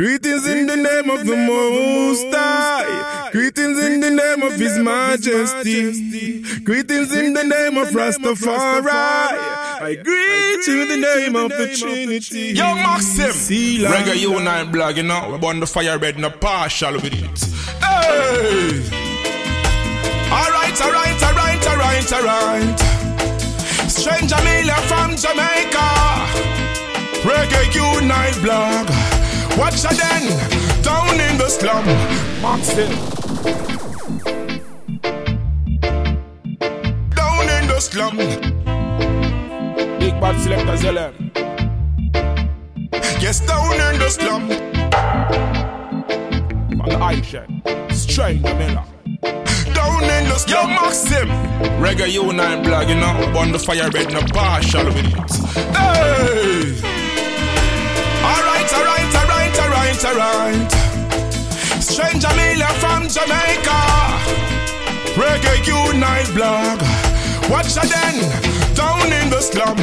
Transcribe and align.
Greetings 0.00 0.46
in 0.46 0.66
the 0.66 0.76
name 0.76 1.10
of 1.10 1.26
the 1.26 1.36
Most 1.36 2.34
High. 2.34 3.28
Greetings 3.32 3.78
in 3.84 4.00
the 4.00 4.10
name 4.10 4.42
of 4.42 4.54
His 4.54 4.78
Majesty. 4.78 6.40
Greetings 6.60 7.14
in 7.14 7.34
the 7.34 7.44
name 7.44 7.76
of 7.76 7.88
Rastafari. 7.88 8.88
I 8.88 9.96
greet 10.02 10.66
you 10.66 10.82
in 10.84 10.88
the 10.88 10.96
name 10.96 11.36
of 11.36 11.50
the 11.50 11.76
Trinity. 11.76 12.54
Yo, 12.56 12.76
Maxim. 12.76 13.26
Reggae 13.28 14.20
Unite 14.20 14.72
blog, 14.72 14.96
you 14.96 15.02
know. 15.02 15.38
We're 15.38 15.50
on 15.50 15.60
the 15.60 15.66
fire 15.66 15.98
bed 15.98 16.16
in 16.16 16.24
a 16.24 16.30
partial 16.30 16.94
with 16.94 17.12
it. 17.12 17.44
Hey! 17.84 18.80
Alright, 20.32 20.80
alright, 20.80 21.22
alright, 21.22 21.66
alright, 21.68 22.12
alright. 22.14 22.80
Stranjah 23.84 24.42
Miller 24.48 24.80
from 24.88 25.14
Jamaica. 25.14 25.88
Reggae 27.20 28.00
Unite 28.00 28.40
blog. 28.42 29.19
Watch 29.58 29.82
her 29.82 29.94
then, 29.94 30.24
down 30.82 31.20
in 31.20 31.36
the 31.38 31.48
slum. 31.48 31.84
Maxim. 32.42 32.90
Down 37.14 37.48
in 37.48 37.66
the 37.68 37.80
slum. 37.80 38.16
Big 39.98 40.14
bad 40.20 40.40
selector 40.40 40.76
Zellem. 40.76 41.14
Yes, 43.20 43.40
down 43.46 43.74
in 43.74 43.98
the 43.98 44.08
slum. 44.08 44.50
On 46.80 46.88
the 46.88 46.96
Aisha. 46.96 47.46
Stranjah 47.90 48.56
Miller. 48.58 48.84
Down 49.74 50.04
in 50.04 50.28
the 50.28 50.38
slum. 50.38 50.70
Yo, 50.70 50.76
Maxim. 50.80 51.28
Reggae 51.82 52.10
Unite 52.10 52.62
blog, 52.64 52.88
you 52.88 52.94
know. 52.94 53.38
On 53.38 53.52
the 53.52 53.58
fire 53.58 53.90
bed, 53.90 54.12
no 54.12 54.20
partial 54.32 54.86
with 54.86 54.96
it. 54.96 55.12
Hey! 55.76 56.76
Alright, 58.22 58.72
alright, 58.72 59.14
alright, 60.04 60.18
alright. 60.18 60.70
Stranjah 61.80 62.34
Miller 62.36 62.72
from 62.80 63.08
Jamaica. 63.08 63.80
Reggae 65.14 65.66
Unite 65.66 66.32
blog. 66.34 66.80
Watch 67.50 67.74
her 67.74 67.86
then, 67.86 68.16
down 68.80 69.12
in 69.12 69.28
the 69.28 69.40
slum. 69.40 69.78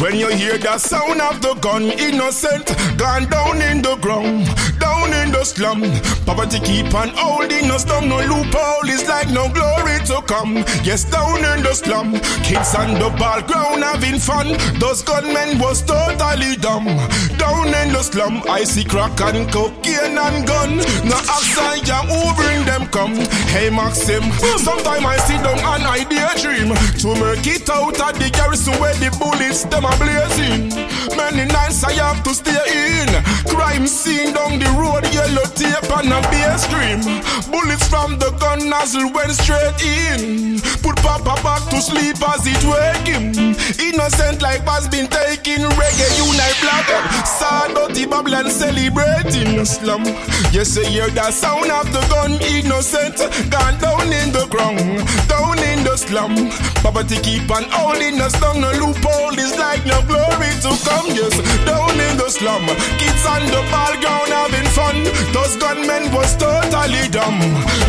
When 0.00 0.14
you 0.16 0.28
hear 0.28 0.58
the 0.58 0.76
sound 0.78 1.20
of 1.20 1.40
the 1.40 1.54
gun, 1.54 1.84
innocent, 2.08 2.66
gone 2.98 3.26
down 3.28 3.60
in 3.62 3.80
the 3.80 3.96
ground, 4.04 4.44
down 4.78 5.08
in 5.20 5.32
the 5.32 5.44
slum. 5.44 5.80
Poverty 6.26 6.60
keep 6.60 6.92
on 6.94 7.10
holding 7.14 7.70
us 7.70 7.84
down, 7.84 8.08
no 8.08 8.18
loophole 8.30 8.88
is 8.88 9.08
like 9.08 9.30
no 9.30 9.48
glory 9.48 9.98
to 10.10 10.20
come. 10.32 10.54
Yes, 10.88 11.04
down 11.04 11.40
in 11.52 11.62
the 11.62 11.72
slum, 11.72 12.12
kids 12.46 12.74
on 12.74 12.94
the 13.00 13.08
ball 13.20 13.40
ground 13.42 13.82
having 13.84 14.18
fun. 14.18 14.48
Those 14.78 15.02
gunmen 15.02 15.58
was 15.58 15.82
totally 15.82 16.56
dumb. 16.56 16.86
Down 17.40 17.68
in 17.80 17.92
the 17.96 18.02
slum, 18.02 18.42
I 18.48 18.64
see 18.64 18.84
crack 18.84 19.20
and 19.20 19.50
cocaine 19.52 20.18
and 20.26 20.46
gun. 20.46 20.76
No 21.08 21.16
outside, 21.34 21.86
yeah, 21.88 22.04
who 22.10 22.20
bring 22.40 22.64
them 22.64 22.86
come? 22.88 23.14
Hey 23.54 23.68
Maxim, 23.70 24.24
sometimes 24.58 25.04
I 25.14 25.16
sit 25.26 25.40
down 25.46 25.58
and 25.72 25.84
I 25.96 26.00
daydream 26.04 26.70
to 27.02 27.08
make 27.22 27.46
it 27.46 27.68
out 27.70 28.00
of 28.00 28.12
the 28.18 28.28
garrison 28.42 28.74
where 28.80 28.94
the 28.94 29.10
bullets 29.18 29.64
them 29.64 29.84
are 29.84 29.96
blazing. 29.98 30.91
Many 31.16 31.44
nights 31.50 31.82
I 31.84 31.92
have 31.92 32.22
to 32.24 32.34
stay 32.34 32.62
in. 33.02 33.08
Crime 33.50 33.86
scene 33.86 34.32
down 34.34 34.58
the 34.58 34.70
road, 34.78 35.04
yellow 35.12 35.46
tape 35.54 35.90
and 35.98 36.12
a 36.12 36.20
bass 36.30 36.64
stream. 36.64 37.00
Bullets 37.50 37.88
from 37.88 38.18
the 38.18 38.30
gun 38.38 38.68
nozzle 38.68 39.10
went 39.12 39.32
straight 39.32 39.80
in. 39.82 40.60
Put 40.82 40.96
Papa 41.02 41.34
back 41.42 41.62
to 41.70 41.80
sleep 41.80 42.16
as 42.28 42.46
it 42.46 42.62
wake 42.64 43.08
him. 43.08 43.32
Innocent 43.78 44.42
life 44.42 44.64
has 44.66 44.88
been 44.88 45.06
taken. 45.06 45.62
Reggae 45.78 46.10
unite 46.18 46.58
blog. 46.62 46.88
Sad 47.26 47.74
dirty 47.74 48.06
bubble 48.06 48.34
and 48.34 48.50
celebrating 48.50 49.56
the 49.56 49.64
slum. 49.64 50.04
Yes, 50.52 50.76
you 50.76 50.84
hear 50.84 51.10
the 51.10 51.30
sound 51.30 51.70
of 51.70 51.92
the 51.92 52.00
gun. 52.12 52.32
Innocent 52.42 53.18
gone 53.50 53.78
down 53.78 54.12
in 54.12 54.32
the 54.32 54.46
ground, 54.50 54.78
down 55.28 55.58
in 55.58 55.84
the 55.84 55.96
slum. 55.96 56.34
Poverty 56.82 57.18
keep 57.22 57.50
on 57.50 57.64
holding 57.70 58.20
us 58.20 58.32
down. 58.40 58.60
No 58.60 58.70
loophole 58.72 59.38
is 59.38 59.56
like 59.58 59.84
no 59.86 60.00
glory 60.06 60.50
to 60.62 60.70
come. 60.84 60.91
Yes, 61.16 61.34
down 61.64 61.96
in 62.00 62.16
the 62.16 62.28
slum. 62.28 62.66
Kids 63.00 63.24
on 63.26 63.44
the 63.46 63.62
ball 63.72 63.94
ground 64.00 64.28
having 64.28 64.68
fun. 64.76 64.96
Those 65.32 65.56
gunmen 65.56 66.12
was 66.12 66.36
totally 66.36 67.08
dumb. 67.08 67.40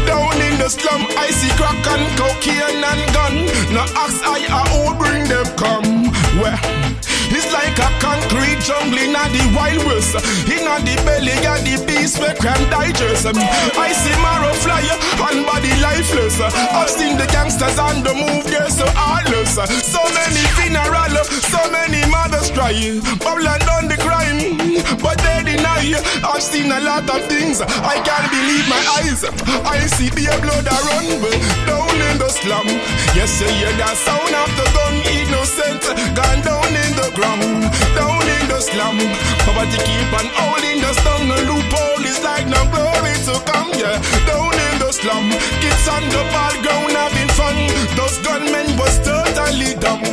Down 0.08 0.40
in 0.41 0.58
the 0.58 0.69
slum, 0.69 1.06
I 1.18 1.28
see 1.31 1.52
crack 1.59 1.86
and 1.94 2.06
cocaine 2.18 2.84
and 2.84 3.03
gun. 3.14 3.36
No 3.75 3.84
ask 4.03 4.24
I 4.24 4.40
uh, 4.47 4.66
who 4.72 4.96
bring 4.97 5.24
them 5.28 5.46
come. 5.58 6.12
Where? 6.40 6.59
It's 7.33 7.49
like 7.51 7.77
a 7.81 7.89
concrete 7.97 8.61
jungle 8.61 8.99
in 9.01 9.13
the 9.13 9.44
wild 9.57 9.81
west. 9.89 10.13
In 10.45 10.69
the 10.69 10.95
belly 11.01 11.33
of 11.49 11.66
the 11.66 11.81
beast 11.85 12.19
where 12.19 12.35
crime 12.38 12.61
digest. 12.69 13.25
I 13.25 13.89
see 13.91 14.16
marrow 14.21 14.53
fly 14.61 14.85
and 15.29 15.41
body 15.45 15.73
lifeless. 15.81 16.38
I've 16.39 16.89
seen 16.89 17.17
the 17.17 17.25
gangsters 17.33 17.79
on 17.79 18.03
the 18.05 18.13
move, 18.13 18.45
they're 18.45 18.69
so 18.69 18.85
heartless. 18.93 19.57
So 19.57 20.01
many 20.13 20.43
funeral, 20.57 21.25
so 21.49 21.61
many 21.73 22.05
mothers 22.13 22.51
cry. 22.51 22.77
Babylon 23.17 23.59
done 23.66 23.88
the 23.89 23.97
crime, 23.97 24.57
but 25.01 25.17
they 25.25 25.57
deny. 25.57 25.97
I've 26.22 26.41
seen 26.41 26.72
a 26.72 26.79
lot 26.79 27.09
of 27.09 27.25
things, 27.25 27.61
I 27.61 27.97
can't 28.05 28.29
believe 28.29 28.69
my 28.69 28.81
eyes. 29.01 29.25
I 29.66 29.81
see 29.97 30.09
the 30.09 30.29
blood 30.38 30.69
a 30.69 30.77
run 30.85 31.07
down 31.66 31.97
in 32.13 32.17
the 32.22 32.29
slum. 32.29 32.67
Yes, 33.17 33.41
you 33.41 33.49
hear 33.49 33.73
the 33.73 33.89
sound 33.95 34.33
of 34.38 34.49
the 34.53 34.62
slum. 38.97 39.11
Poverty 39.45 39.77
keep 39.83 40.13
on 40.13 40.27
holding 40.33 40.81
the 40.81 40.93
stone, 40.93 41.27
no 41.27 41.35
loophole 41.49 42.05
is 42.05 42.21
like 42.23 42.47
no 42.47 42.61
glory 42.71 43.13
to 43.25 43.39
come, 43.49 43.71
yeah. 43.73 43.97
Down 44.25 44.53
in 44.53 44.79
the 44.79 44.91
slum, 44.91 45.29
kids 45.61 45.87
on 45.87 46.03
the 46.09 46.23
ball 46.31 46.53
ground 46.61 46.91
having 46.91 47.29
fun. 47.33 47.55
Those 47.95 48.17
gunmen 48.21 48.77
was 48.77 48.99
totally 49.01 49.75
dumb. 49.79 50.03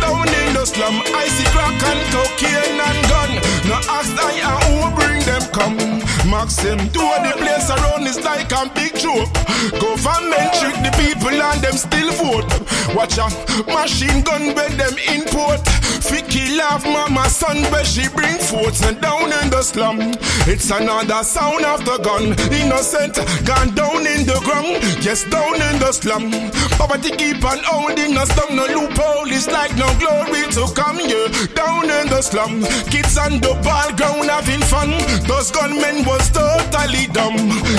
Down 0.00 0.28
in 0.28 0.54
the 0.54 0.64
slum, 0.64 1.02
I 1.14 1.26
see 1.28 1.48
crack 1.54 1.80
and 1.90 2.02
cocaine 2.12 2.80
and 2.80 3.00
gun. 3.08 3.30
No 3.68 3.76
ask 3.88 4.12
I 4.18 4.32
and 4.50 4.58
who 4.64 4.90
bring 4.96 5.20
them 5.24 5.42
come. 5.52 6.05
Maxim, 6.30 6.78
do 6.88 7.00
the 7.22 7.34
place 7.36 7.70
around 7.70 8.06
is 8.06 8.22
like 8.24 8.50
a 8.52 8.68
big 8.74 8.94
joke. 8.98 9.32
Government 9.78 10.52
trick 10.58 10.76
the 10.82 10.92
people 10.98 11.30
and 11.30 11.60
them 11.62 11.76
still 11.76 12.10
vote. 12.18 12.50
Watch 12.94 13.18
out, 13.18 13.32
machine 13.66 14.22
gun 14.22 14.54
where 14.54 14.70
them 14.70 14.94
import. 15.14 15.60
Ficky 16.06 16.56
laugh 16.56 16.84
mama 16.84 17.28
son 17.28 17.58
where 17.72 17.84
she 17.84 18.08
bring 18.10 18.38
forth 18.38 18.78
and 18.86 19.00
down 19.00 19.32
in 19.42 19.50
the 19.50 19.62
slum. 19.62 19.98
It's 20.46 20.70
another 20.70 21.24
sound 21.24 21.64
of 21.64 21.84
the 21.84 21.98
gun. 21.98 22.30
Innocent 22.54 23.16
gone 23.44 23.74
down 23.74 24.06
in 24.06 24.22
the 24.22 24.38
ground. 24.46 24.78
Yes, 25.02 25.24
down 25.24 25.54
in 25.54 25.78
the 25.82 25.90
slum. 25.90 26.30
Poverty 26.78 27.10
keep 27.10 27.42
on 27.44 27.58
holding 27.66 28.16
us 28.16 28.30
down. 28.38 28.54
No 28.54 28.66
loophole 28.66 29.26
is 29.26 29.48
like 29.48 29.74
no 29.74 29.90
glory 29.98 30.46
to 30.54 30.70
come. 30.78 31.00
Yeah, 31.02 31.26
down 31.58 31.90
in 31.90 32.06
the 32.06 32.22
slum. 32.22 32.62
Kids 32.86 33.18
on 33.18 33.42
the 33.42 33.58
ball 33.66 33.90
ground 33.98 34.30
having 34.30 34.62
fun. 34.70 34.94
Those 35.26 35.50
gunmen 35.50 36.06
was 36.06 36.15
totally 36.30 37.06
dumb. 37.12 37.36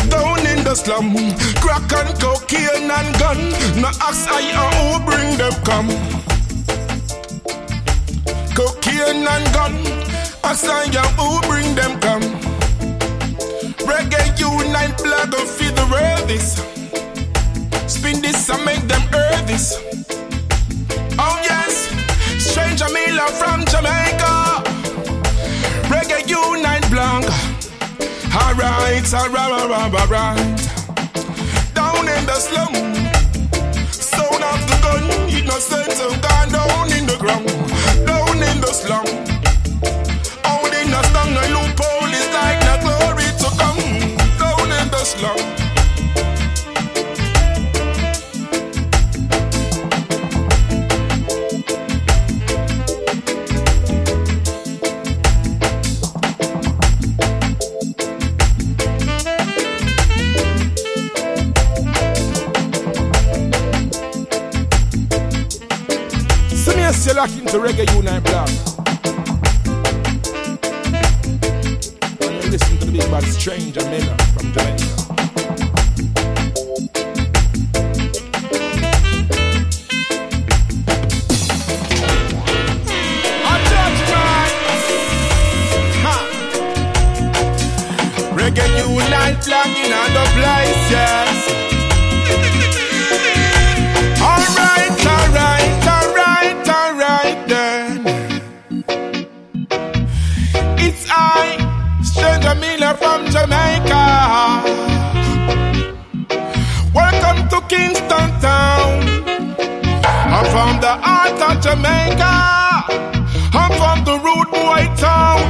Down 0.10 0.46
in 0.46 0.64
the 0.64 0.76
slum. 0.76 1.14
Crack 1.62 1.92
and 1.94 2.20
cocaine 2.20 2.90
and 2.92 3.20
gun. 3.20 3.40
No 3.82 3.90
ask 4.02 4.28
I 4.30 4.52
or 4.62 4.72
who 4.78 5.06
bring 5.06 5.38
them 5.38 5.54
come. 5.64 5.90
Cocaine 8.56 9.28
and 9.28 9.48
gun. 9.54 9.76
Ask 10.44 10.66
I 10.66 10.86
or 10.98 11.08
who 11.18 11.42
bring 11.48 11.76
them 11.76 12.00
come. 12.00 12.24
Reggae 13.88 14.38
unite 14.40 14.98
blog 14.98 15.34
of 15.34 15.50
feed 15.50 15.76
the 15.76 15.86
this. 16.28 16.62
Spin 17.88 18.22
this 18.22 18.50
and 18.50 18.66
make 18.66 18.86
them 18.88 19.02
hear 19.14 19.42
this. 19.46 19.80
Oh 21.20 21.40
yes, 21.44 21.88
Stranjah 22.38 22.92
Miller 22.92 23.32
from 23.40 23.66
Jamaica. 23.66 24.64
Reggae 25.90 26.28
unite 26.28 26.90
blog. 26.92 27.57
Alright, 28.40 29.14
alright, 29.14 29.52
alright, 29.52 29.94
alright. 30.02 30.38
Down 31.74 32.08
in 32.08 32.24
the 32.26 32.38
slum. 32.38 32.74
Sound 33.90 34.44
of 34.52 34.62
the 34.70 34.78
gun, 34.84 35.06
innocent 35.30 36.00
and 36.06 36.22
gone 36.22 36.50
down 36.52 36.92
in 36.98 37.06
the 37.08 37.18
ground. 37.18 37.48
Down 38.06 38.38
in 38.50 38.62
the 38.62 38.72
slum. 38.72 39.06
Holding 40.46 40.94
us 40.94 41.10
down, 41.14 41.34
no 41.34 41.42
loophole 41.56 42.14
is 42.14 42.30
like 42.38 42.60
no 42.68 42.76
glory 42.86 43.30
to 43.42 43.50
come. 43.58 43.82
Down 44.38 44.72
in 44.80 44.88
the 44.92 45.04
slum. 45.04 45.67
Lock 67.18 67.32
into 67.32 67.58
Reggae 67.58 67.92
Unite 67.96 68.24
blog. 68.26 68.48
And 72.22 72.44
you 72.44 72.52
listen 72.52 72.78
to 72.78 72.86
the 72.86 72.92
big 72.92 73.10
bad 73.10 73.24
Stranjah 73.24 73.90
Miller 73.90 74.16
from 74.36 74.54
Jamaica. 74.54 74.97
The 114.08 114.16
rude 114.20 114.52
boy 114.52 114.88
town. 114.96 115.44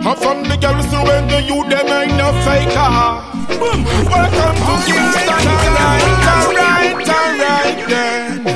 I'm 0.00 0.16
from 0.16 0.42
the 0.44 0.56
garrison 0.56 1.04
when 1.04 1.28
the 1.28 1.42
youth 1.42 1.68
them 1.68 1.88
ain't 1.88 2.16
no 2.16 2.32
faker. 2.40 2.72
Ah. 2.80 3.20
Boom. 3.60 3.84
Welcome 4.08 4.56
to 4.64 4.74
Kingston, 4.88 5.28
alright, 5.52 6.08
alright, 6.32 7.04
alright 7.04 7.78
then. 7.92 8.48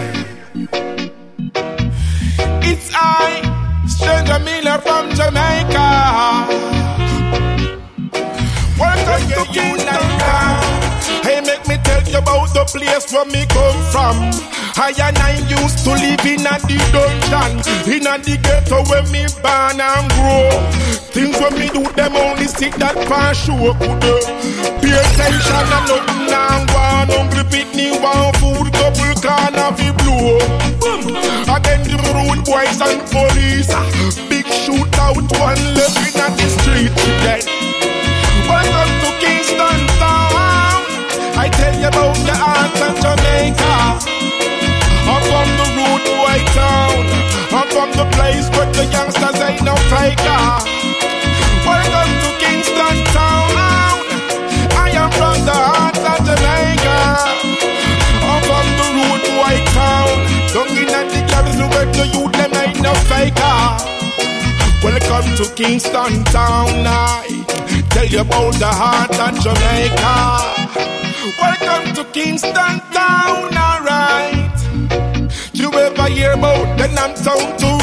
It's 2.64 2.88
I, 2.94 3.44
Stranjah 3.84 4.40
Miller 4.42 4.78
from 4.80 5.12
Jamaica. 5.12 5.88
Welcome 8.80 9.22
to 9.36 9.44
Kingston. 9.52 10.08
Hey, 11.28 11.40
make 11.42 11.68
me 11.68 11.76
tell 11.84 12.02
you 12.08 12.18
about 12.24 12.48
the 12.54 12.64
place 12.64 13.12
where 13.12 13.26
me 13.26 13.44
come 13.52 13.82
from. 13.92 14.16
I 14.74 14.88
and 15.04 15.18
I 15.18 15.36
used 15.52 15.84
to 15.84 15.92
live 15.92 16.24
in 16.24 16.48
a 16.48 16.56
the 16.64 16.80
dungeon, 16.88 17.60
in 17.92 18.06
a 18.08 18.16
the 18.16 18.40
ghetto 18.40 18.80
where 18.88 19.04
me 19.12 19.28
born 19.44 19.76
and 19.76 20.08
grow. 20.16 20.48
Things 21.12 21.36
when 21.36 21.52
me 21.60 21.68
do 21.68 21.84
them 21.92 22.16
only 22.16 22.48
stick 22.48 22.74
that 22.80 22.96
pan 23.04 23.36
show 23.36 23.76
could 23.76 24.00
uh. 24.00 24.16
Pay 24.80 24.96
attention 24.96 25.68
and 25.76 25.84
nothing 25.92 26.24
now 26.32 26.64
one 26.72 27.08
hungry 27.12 27.44
picnic 27.52 28.00
one 28.00 28.32
food 28.40 28.72
couple 28.72 29.12
can 29.20 29.52
have 29.60 29.76
it 29.76 29.92
blow. 30.00 30.40
Again 31.52 31.84
the 31.84 32.00
rude 32.16 32.40
boys 32.48 32.80
and 32.80 33.04
police, 33.12 33.68
big 34.32 34.48
shootout 34.48 35.20
one 35.36 35.62
left 35.76 36.00
in 36.00 36.16
the 36.16 36.48
street 36.48 36.92
today. 36.96 37.44
Welcome 38.48 38.92
to 39.04 39.08
Kingston 39.20 39.80
Town. 40.00 40.80
I 41.36 41.48
tell 41.52 41.76
you 41.76 41.88
about 41.92 42.16
the 42.24 42.32
the 48.02 48.10
place 48.16 48.48
where 48.56 48.70
the 48.72 48.84
youngsters 48.90 49.38
ain't 49.46 49.62
no 49.62 49.76
faker. 49.92 50.44
Welcome 51.62 52.12
to 52.22 52.30
Kingston 52.42 52.96
Town. 53.14 53.50
I 54.74 54.90
am 54.98 55.10
from 55.18 55.38
the 55.46 55.54
heart 55.54 55.98
of 56.10 56.18
Jamaica. 56.26 56.98
I'm 58.26 58.40
from 58.48 58.66
the 58.78 58.86
rude 58.96 59.26
boy 59.38 59.56
town. 59.76 60.14
Don't 60.54 60.74
in 60.82 60.90
the 60.90 61.20
garrison 61.30 61.68
where 61.70 61.86
the 61.98 62.06
youth 62.14 62.32
them 62.32 62.54
ain't 62.62 62.80
no 62.82 62.92
faker. 63.06 63.62
Welcome 64.82 65.28
to 65.38 65.44
Kingston 65.54 66.24
Town, 66.24 66.70
I 66.86 67.44
tell 67.90 68.06
you 68.06 68.20
about 68.20 68.54
the 68.54 68.72
heart 68.82 69.14
of 69.26 69.34
Jamaica. 69.44 70.14
Welcome 71.38 71.94
to 71.94 72.04
Kingston 72.10 72.74
Town, 72.90 73.54
alright. 73.54 74.58
You 75.52 75.70
ever 75.72 76.08
hear 76.08 76.32
about 76.32 76.66
the 76.78 76.88
Nam 76.88 77.14
Town 77.14 77.56
to 77.58 77.72
Rema, 77.72 77.81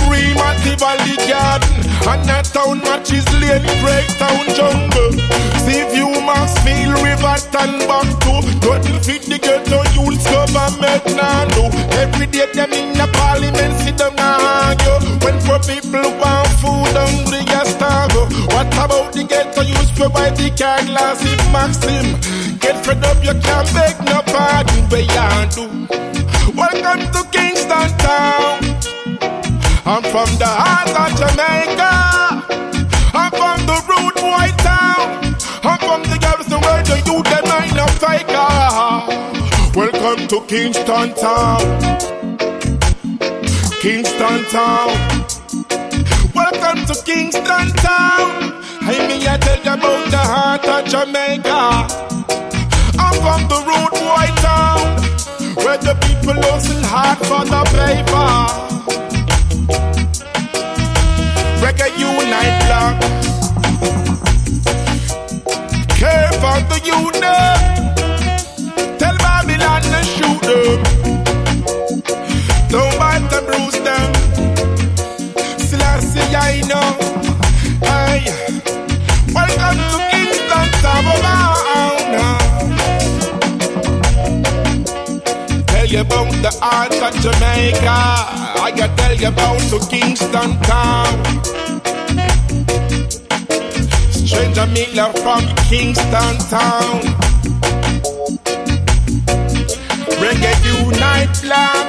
Valley 0.79 1.19
Garden? 1.27 1.75
And 2.07 2.23
that 2.23 2.47
town 2.55 2.79
matches 2.79 3.27
Lane, 3.35 3.67
Town 4.15 4.47
Jungle. 4.55 5.11
See 5.67 5.83
view 5.91 6.07
feel 6.63 6.95
River, 7.03 7.35
and 7.59 7.83
back 7.83 8.07
to. 8.23 8.33
Nothing 8.63 8.99
fit 9.03 9.27
the 9.27 9.37
ghetto 9.43 9.83
youths 9.91 10.23
government 10.23 11.03
now 11.19 11.43
do. 11.51 11.67
Every 11.99 12.27
day 12.31 12.47
them 12.55 12.71
in 12.71 12.95
the 12.95 13.11
parliament 13.11 13.75
sit 13.83 13.97
down 13.99 14.15
and 14.15 14.39
argue. 14.39 15.19
When 15.19 15.35
poor 15.43 15.59
people 15.67 16.07
want 16.15 16.47
food, 16.63 16.95
hungry 16.95 17.43
as 17.59 17.75
starve. 17.75 18.15
What 18.55 18.71
about 18.71 19.11
the 19.11 19.27
ghetto 19.27 19.61
youths 19.67 19.91
provide 19.91 20.37
the 20.37 20.47
car 20.55 20.79
glass 20.87 21.19
if 21.27 21.43
Maxim? 21.51 22.15
Get 22.63 22.79
fed 22.85 23.03
up, 23.03 23.19
you 23.19 23.35
can't 23.43 23.67
beg 23.75 23.99
no 24.07 24.23
pardon, 24.31 24.87
where 24.87 25.03
you 25.03 25.27
do. 25.51 25.67
Welcome 26.55 27.03
to 27.11 27.21
Kingston 27.35 27.91
Town. 27.99 28.98
I'm 29.89 30.03
from 30.03 30.29
the 30.37 30.45
heart 30.45 30.93
of 30.93 31.17
Jamaica. 31.17 31.89
I'm 33.17 33.31
from 33.33 33.65
the 33.65 33.73
rude 33.89 34.21
white 34.21 34.55
town. 34.61 35.33
I'm 35.65 35.79
from 35.81 36.03
the 36.03 36.19
garrison 36.21 36.61
where 36.61 36.83
the 36.83 37.01
youth 37.09 37.25
them 37.25 37.49
ain't 37.57 37.73
no 37.73 37.87
faker. 37.97 38.53
Welcome 39.73 40.27
to 40.27 40.45
Kingston 40.45 41.15
Town. 41.15 41.65
Kingston 43.81 44.45
Town. 44.53 44.93
Welcome 46.35 46.85
to 46.85 46.93
Kingston 47.03 47.73
Town. 47.81 48.61
I 48.85 48.93
mean, 49.07 49.25
I 49.25 49.37
tell 49.41 49.57
you 49.57 49.73
about 49.73 50.11
the 50.11 50.21
heart 50.21 50.65
of 50.69 50.85
Jamaica. 50.85 51.89
I'm 52.93 53.15
from 53.25 53.41
the 53.49 53.57
rude 53.65 53.97
white 54.05 54.37
town 54.37 54.85
where 55.65 55.79
the 55.79 55.95
people 56.05 56.39
hustle 56.45 56.83
hard 56.85 57.17
for 57.25 57.43
the 57.43 57.63
paper. 57.73 58.98
Reggae 61.79 61.99
Unite 61.99 62.59
Blog. 62.65 62.95
Care 65.97 66.31
for 66.41 66.59
the 66.67 66.79
unit. 66.83 67.59
Tell 68.99 69.17
Babylon 69.17 69.81
to 69.83 70.03
shoot 70.03 70.41
them. 70.41 70.79
Don't 72.67 72.97
bite 72.99 73.29
them, 73.29 73.45
bruise 73.45 73.79
them. 73.79 74.13
Selassie, 75.57 76.35
I 76.35 76.61
know. 76.67 76.97
Hey, 77.87 78.27
welcome 79.33 79.79
to 79.91 79.97
Kingston, 80.11 80.67
Sabah. 80.83 81.29
Tell 85.67 85.85
you 85.85 86.01
about 86.01 86.31
the 86.43 86.51
art 86.61 86.93
of 87.01 87.13
Jamaica. 87.21 87.99
I 88.59 88.71
gotta 88.75 88.95
tell 88.97 89.15
you 89.15 89.27
about 89.29 89.59
to 89.69 89.79
Kingston 89.89 90.59
town. 90.63 91.39
Stranjah 94.29 94.69
Miller 94.69 95.09
from 95.25 95.41
Kingston 95.65 96.37
Town. 96.53 97.01
Reggae 100.21 100.53
Unite 100.69 101.33
Blog. 101.41 101.85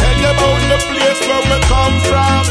Tell 0.00 0.16
you 0.16 0.30
about 0.32 0.60
the 0.72 0.78
place 0.88 1.20
where 1.28 1.44
we 1.44 1.56
come 1.68 1.96
from. 2.08 2.42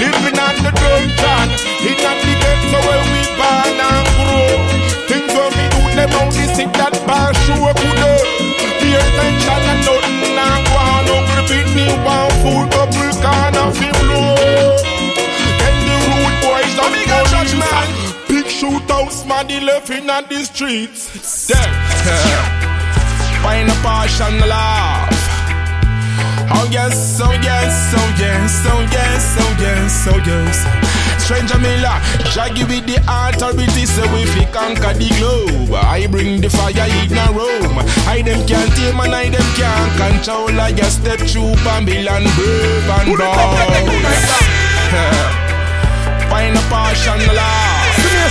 Living 0.00 0.38
on 0.40 0.56
the 0.64 0.72
dungeon, 0.80 1.48
in 1.84 1.96
the 2.00 2.34
ghetto 2.40 2.78
where 2.88 3.04
we 3.12 3.20
born 3.36 3.76
and 3.84 4.08
grow. 4.16 4.48
Things 5.12 5.28
where 5.36 5.52
we 5.52 5.64
do 5.76 5.82
them 5.92 6.12
only 6.24 6.46
sit 6.56 6.72
that 6.80 6.96
bar 7.06 7.36
show 7.44 7.68
good. 7.68 8.26
Pay 8.80 8.96
attention 8.96 9.60
and 9.60 9.84
nothing 9.84 10.03
shootouts, 19.34 20.04
man, 20.06 20.24
the 20.28 20.34
the 20.34 20.44
streets. 20.44 21.46
Dead. 21.48 21.70
Find 23.42 23.68
a 23.68 23.74
passion, 23.82 24.40
love. 24.48 25.08
Oh 26.50 26.68
yes, 26.70 27.20
oh 27.22 27.32
yes, 27.42 27.94
oh 27.96 28.14
yes, 28.18 28.64
oh 28.66 28.80
yes, 28.92 29.36
oh 29.38 29.56
yes, 29.60 30.06
oh 30.08 30.18
yes. 30.24 30.66
Stranjah 31.24 31.58
Miller, 31.60 32.00
jaggy 32.32 32.64
with 32.68 32.86
the 32.86 32.96
authority, 33.08 33.86
so 33.86 34.02
if 34.04 34.34
we 34.38 34.44
conquer 34.52 34.92
the 34.92 35.08
globe, 35.18 35.72
I 35.74 36.06
bring 36.06 36.40
the 36.40 36.50
fire 36.50 36.70
in 36.70 37.16
a 37.16 37.32
room. 37.32 37.78
I 38.06 38.22
them 38.22 38.46
can't 38.46 38.70
tame 38.76 39.00
and 39.00 39.14
I 39.14 39.30
them 39.30 39.54
can't 39.56 39.96
control. 39.96 40.60
I 40.60 40.72
just 40.72 41.00
step 41.00 41.20
through 41.20 41.54
Babylon, 41.64 42.24
brave 42.36 42.90
and 42.92 43.16
bold. 43.16 43.88
Find 46.28 46.56
a 46.56 46.60
passion, 46.68 47.20
love. 47.34 47.63
Oh, 48.26 48.30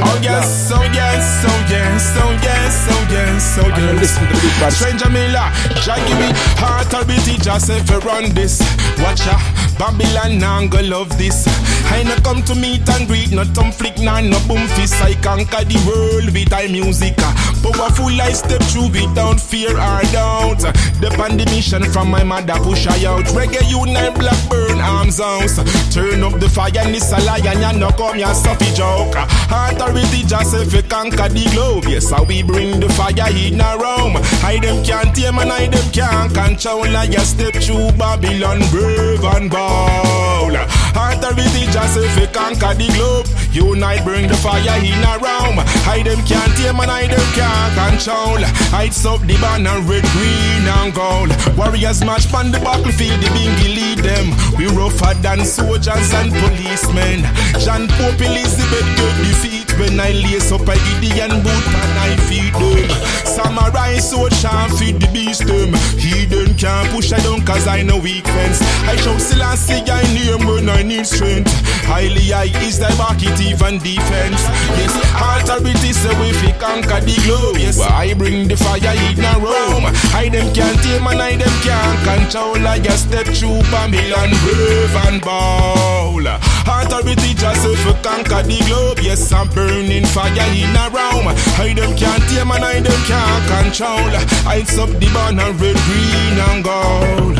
oh 0.00 0.18
yes, 0.22 0.72
oh 0.72 0.82
yes, 0.94 1.44
oh 1.44 1.66
yes, 1.68 2.16
oh 2.16 2.32
yes, 2.40 2.86
oh 2.88 3.06
yes, 3.12 3.58
oh 3.60 3.68
yes. 3.68 4.00
Listen 4.00 4.26
to 4.26 4.32
the 4.32 4.40
big 4.40 4.72
Stranjah 4.72 5.12
Miller, 5.12 5.44
Jah 5.84 6.00
give 6.08 6.16
me 6.16 6.32
heart 6.56 6.92
a 6.94 7.04
beat, 7.04 7.42
just 7.42 7.68
if 7.68 7.90
you 7.90 7.98
run 7.98 8.32
this. 8.32 8.60
Watch 9.04 9.26
ya, 9.26 9.36
Babylon 9.78 10.38
now 10.38 10.66
go 10.66 10.80
love 10.82 11.16
this. 11.18 11.46
I 11.90 12.02
no 12.02 12.16
come 12.16 12.42
to 12.44 12.54
meet 12.54 12.88
and 12.90 13.06
greet, 13.06 13.30
no 13.30 13.44
thumb 13.44 13.72
flick, 13.72 13.98
nah, 13.98 14.20
no 14.20 14.38
boom 14.46 14.66
fist. 14.74 15.00
I 15.00 15.14
conquer 15.14 15.64
the 15.64 15.78
world 15.86 16.34
with 16.34 16.50
my 16.50 16.66
music. 16.66 17.16
Powerful 17.62 18.20
I 18.20 18.32
step 18.32 18.62
through 18.70 18.90
without 18.90 19.40
fear 19.40 19.70
or 19.70 20.02
doubt. 20.12 20.60
The 21.00 21.46
mission 21.50 21.84
from 21.90 22.10
my 22.10 22.24
mother 22.24 22.58
push 22.62 22.86
I 22.86 23.06
out. 23.06 23.24
Reggae 23.32 23.62
unite 23.70 24.14
blackburn 24.18 24.80
arms 24.80 25.20
out. 25.20 25.48
Turn 25.92 26.22
up 26.22 26.38
the 26.40 26.48
fire 26.48 26.70
and 26.76 26.94
this 26.94 27.12
a 27.12 27.18
lion, 27.24 27.60
ya 27.60 27.72
no 27.72 27.90
come 27.90 28.18
ya 28.18 28.32
stuffy 28.32 28.72
joke. 28.74 29.14
Authority 29.50 30.24
just 30.26 30.54
if 30.54 30.74
you 30.74 30.82
conquer 30.82 31.28
the 31.28 31.48
globe. 31.54 31.84
Yes, 31.86 32.10
how 32.10 32.24
we 32.24 32.42
bring 32.42 32.80
the 32.80 32.88
fire 32.90 33.30
in 33.30 33.60
a 33.60 33.78
room. 33.78 34.18
I 34.42 34.58
them 34.60 34.84
can't 34.84 35.14
tame 35.14 35.38
and 35.38 35.52
I 35.52 35.68
them 35.68 35.90
can't 35.92 36.34
control. 36.34 36.84
I 36.96 37.06
just 37.06 37.38
step 37.38 37.54
through 37.54 37.92
Babylon 37.92 38.60
brave 38.70 39.24
and 39.24 39.50
bold. 39.50 39.67
soul. 39.68 40.87
Authority 40.98 41.70
just 41.70 41.96
if 41.96 42.18
you 42.18 42.26
conquer 42.34 42.74
the 42.74 42.90
globe. 42.98 43.26
Unite, 43.54 44.02
bring 44.04 44.26
the 44.26 44.34
fire 44.34 44.60
in 44.82 44.98
a 45.06 45.14
room. 45.22 45.62
I 45.86 46.02
them 46.02 46.20
can't 46.26 46.52
tame 46.58 46.80
and 46.82 46.90
I 46.90 47.06
them 47.06 47.22
can't 47.38 47.72
control. 47.78 48.42
Heights 48.74 49.06
up 49.06 49.20
the 49.22 49.38
banner, 49.38 49.78
red, 49.86 50.04
green 50.10 50.66
and 50.66 50.90
gold. 50.92 51.30
Warriors 51.56 52.04
march 52.04 52.26
on 52.34 52.50
the 52.50 52.58
battlefield, 52.58 53.20
the 53.22 53.30
bingy 53.30 53.70
lead 53.78 53.98
them. 54.02 54.34
We 54.58 54.66
rougher 54.74 55.14
than 55.22 55.46
soldiers 55.46 56.10
and 56.18 56.34
policemen. 56.34 57.22
John 57.62 57.86
Pope 57.94 58.18
Elizabeth 58.18 58.88
get 58.98 59.14
defeat 59.22 59.70
when 59.78 60.00
I 60.00 60.12
lace 60.12 60.50
up 60.50 60.66
a 60.66 60.74
Gideon 60.74 61.42
boot 61.46 61.66
and 61.78 61.94
I 61.98 62.10
feed 62.26 62.54
them. 62.58 62.90
Samurai 63.24 63.98
sword 63.98 64.34
sharp 64.34 64.72
feed 64.72 65.00
the 65.00 65.06
beast 65.14 65.46
them. 65.46 65.72
He 65.94 66.26
don't 66.26 66.58
can't 66.58 66.90
push 66.90 67.12
I 67.12 67.18
down 67.22 67.46
cause 67.46 67.66
I 67.66 67.82
know 67.82 67.98
weak 67.98 68.26
fence. 68.26 68.60
I 68.90 68.96
show 68.96 69.16
Selassie 69.18 69.86
I 69.86 70.02
name 70.14 70.46
when 70.46 70.68
I 70.68 70.82
need 70.88 71.06
strength. 71.06 71.52
Highly 71.84 72.32
I 72.32 72.48
is 72.64 72.78
the 72.80 72.88
market 72.96 73.36
even 73.40 73.78
defense. 73.78 74.40
Yes, 74.80 74.92
authority 75.12 75.92
say 75.92 76.12
we 76.20 76.32
fi 76.32 76.52
conquer 76.56 77.00
the 77.04 77.16
globe. 77.28 77.56
Yes, 77.60 77.80
I 77.80 78.14
bring 78.14 78.48
the 78.48 78.56
fire 78.56 78.80
in 78.80 79.20
a 79.20 79.34
room. 79.38 79.84
I 80.16 80.28
them 80.32 80.48
can't 80.56 80.80
tame 80.80 81.06
and 81.06 81.20
I 81.20 81.36
them 81.36 81.52
can't 81.60 82.00
control. 82.04 82.56
I 82.66 82.80
just 82.80 83.08
step 83.08 83.26
through 83.26 83.60
Babylon 83.68 84.32
brave 84.44 84.96
and 85.06 85.20
bold. 85.20 86.26
Authority 86.68 87.32
just 87.36 87.64
fi 87.64 87.92
conquer 88.00 88.42
the 88.48 88.58
globe. 88.66 88.98
Yes, 89.00 89.32
I'm 89.32 89.48
burning 89.52 90.06
fire 90.08 90.32
in 90.32 90.72
a 90.72 90.88
room. 90.88 91.28
I 91.60 91.72
them 91.76 91.92
can't 91.96 92.24
tame 92.32 92.50
and 92.50 92.64
I 92.64 92.80
them 92.80 93.00
can't 93.04 93.44
control. 93.48 94.12
I 94.48 94.64
up 94.80 94.92
the 94.96 95.08
banner 95.12 95.52
red, 95.60 95.76
green 95.88 96.36
and 96.48 96.60
gold. 96.64 97.36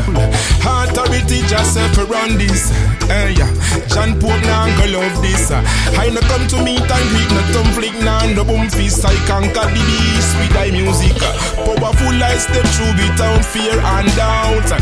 Authority 0.61 1.41
just 1.49 1.77
fi 1.77 2.03
run 2.05 2.37
this. 2.37 2.69
Eh, 3.09 3.33
yeah. 3.39 3.87
John 3.87 4.19
Pope 4.19 4.43
now 4.43 4.67
go 4.75 4.99
love 4.99 5.15
this. 5.23 5.47
Ah. 5.51 5.63
I 5.95 6.11
no 6.11 6.21
come 6.27 6.45
to 6.51 6.57
meet 6.59 6.83
and 6.83 7.05
greet, 7.09 7.31
no 7.31 7.41
thumb 7.55 7.71
flick, 7.73 7.95
nah, 8.03 8.27
no 8.35 8.43
boom 8.43 8.67
fist. 8.69 9.05
I 9.05 9.15
conquer 9.25 9.65
the 9.71 9.81
beast 9.87 10.31
with 10.37 10.51
thy 10.51 10.71
music. 10.71 11.15
Ah. 11.23 11.33
Powerful 11.63 12.19
I 12.19 12.35
step 12.37 12.67
through 12.75 12.93
without 12.99 13.43
fear 13.45 13.79
and 13.79 14.09
doubt. 14.19 14.67
Ah. 14.75 14.79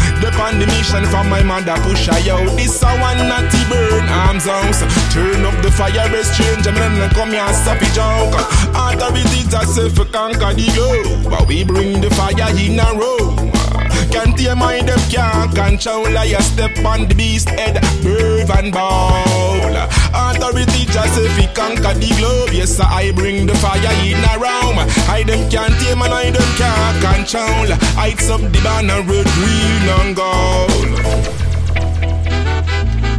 The 0.48 0.66
mission 0.66 1.06
from 1.06 1.30
my 1.30 1.44
mother 1.44 1.76
push 1.84 2.10
I 2.10 2.30
out. 2.32 2.50
This 2.58 2.82
a 2.82 2.90
one 2.98 3.22
natty 3.30 3.62
burn 3.70 4.08
arms 4.10 4.46
house. 4.46 4.82
Turn 5.14 5.46
up 5.46 5.54
the 5.62 5.70
fire, 5.70 6.10
best 6.10 6.34
change, 6.38 6.66
and 6.66 6.78
then 6.78 7.10
come 7.12 7.32
here 7.32 7.54
stop 7.54 7.78
it 7.82 7.94
joke. 7.94 8.34
Authority 8.74 9.44
just 9.50 9.76
say 9.76 9.90
for 9.90 10.06
conquer 10.06 10.54
the 10.56 10.66
globe. 10.74 11.30
But 11.30 11.48
we 11.48 11.64
bring 11.64 12.02
the 12.02 12.10
fire 12.12 12.50
in 12.58 12.80
a 12.80 12.90
row. 12.98 13.67
Can't 14.12 14.40
hear 14.40 14.56
my 14.56 14.82
them 14.82 15.00
can't 15.10 15.54
control. 15.56 16.18
I 16.18 16.34
step 16.40 16.78
on 16.86 17.08
the 17.08 17.16
beast 17.16 17.50
head 17.50 17.82
Brave 18.02 18.50
and 18.50 18.72
bold 18.72 19.76
Authority 20.14 20.86
just 20.86 21.20
if 21.20 21.38
he 21.38 21.48
conquer 21.54 21.94
the 21.94 22.10
globe. 22.18 22.50
Yes 22.52 22.80
I 22.80 23.12
bring 23.12 23.46
the 23.46 23.56
fire 23.56 23.94
in 24.06 24.24
a 24.24 24.34
room. 24.40 24.78
I 25.10 25.24
them 25.26 25.50
can't 25.50 25.74
tame 25.82 26.02
and 26.02 26.14
I 26.14 26.32
them 26.32 26.50
can't 26.58 26.98
control. 27.04 27.68
Heights 27.96 28.30
up 28.30 28.42
the 28.42 28.62
banner 28.64 29.02
red, 29.02 29.28
green 29.38 29.86
and 30.00 30.16
gold. 30.16 30.98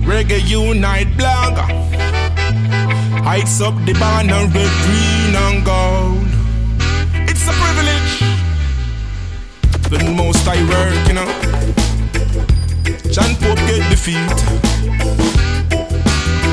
Reggae 0.09 0.41
Unite 0.49 1.17
blog 1.19 1.59
Heights 3.25 3.61
up 3.61 3.75
the 3.85 3.93
banner 3.95 4.47
red, 4.47 4.73
green 4.85 5.37
and 5.37 5.65
gold 5.65 6.28
the 9.88 10.12
most 10.16 10.47
I 10.47 10.62
work, 10.68 11.09
you 11.09 11.14
know. 11.14 11.28
John 13.11 13.35
Pope 13.37 13.59
get 13.66 13.88
defeat. 13.90 14.38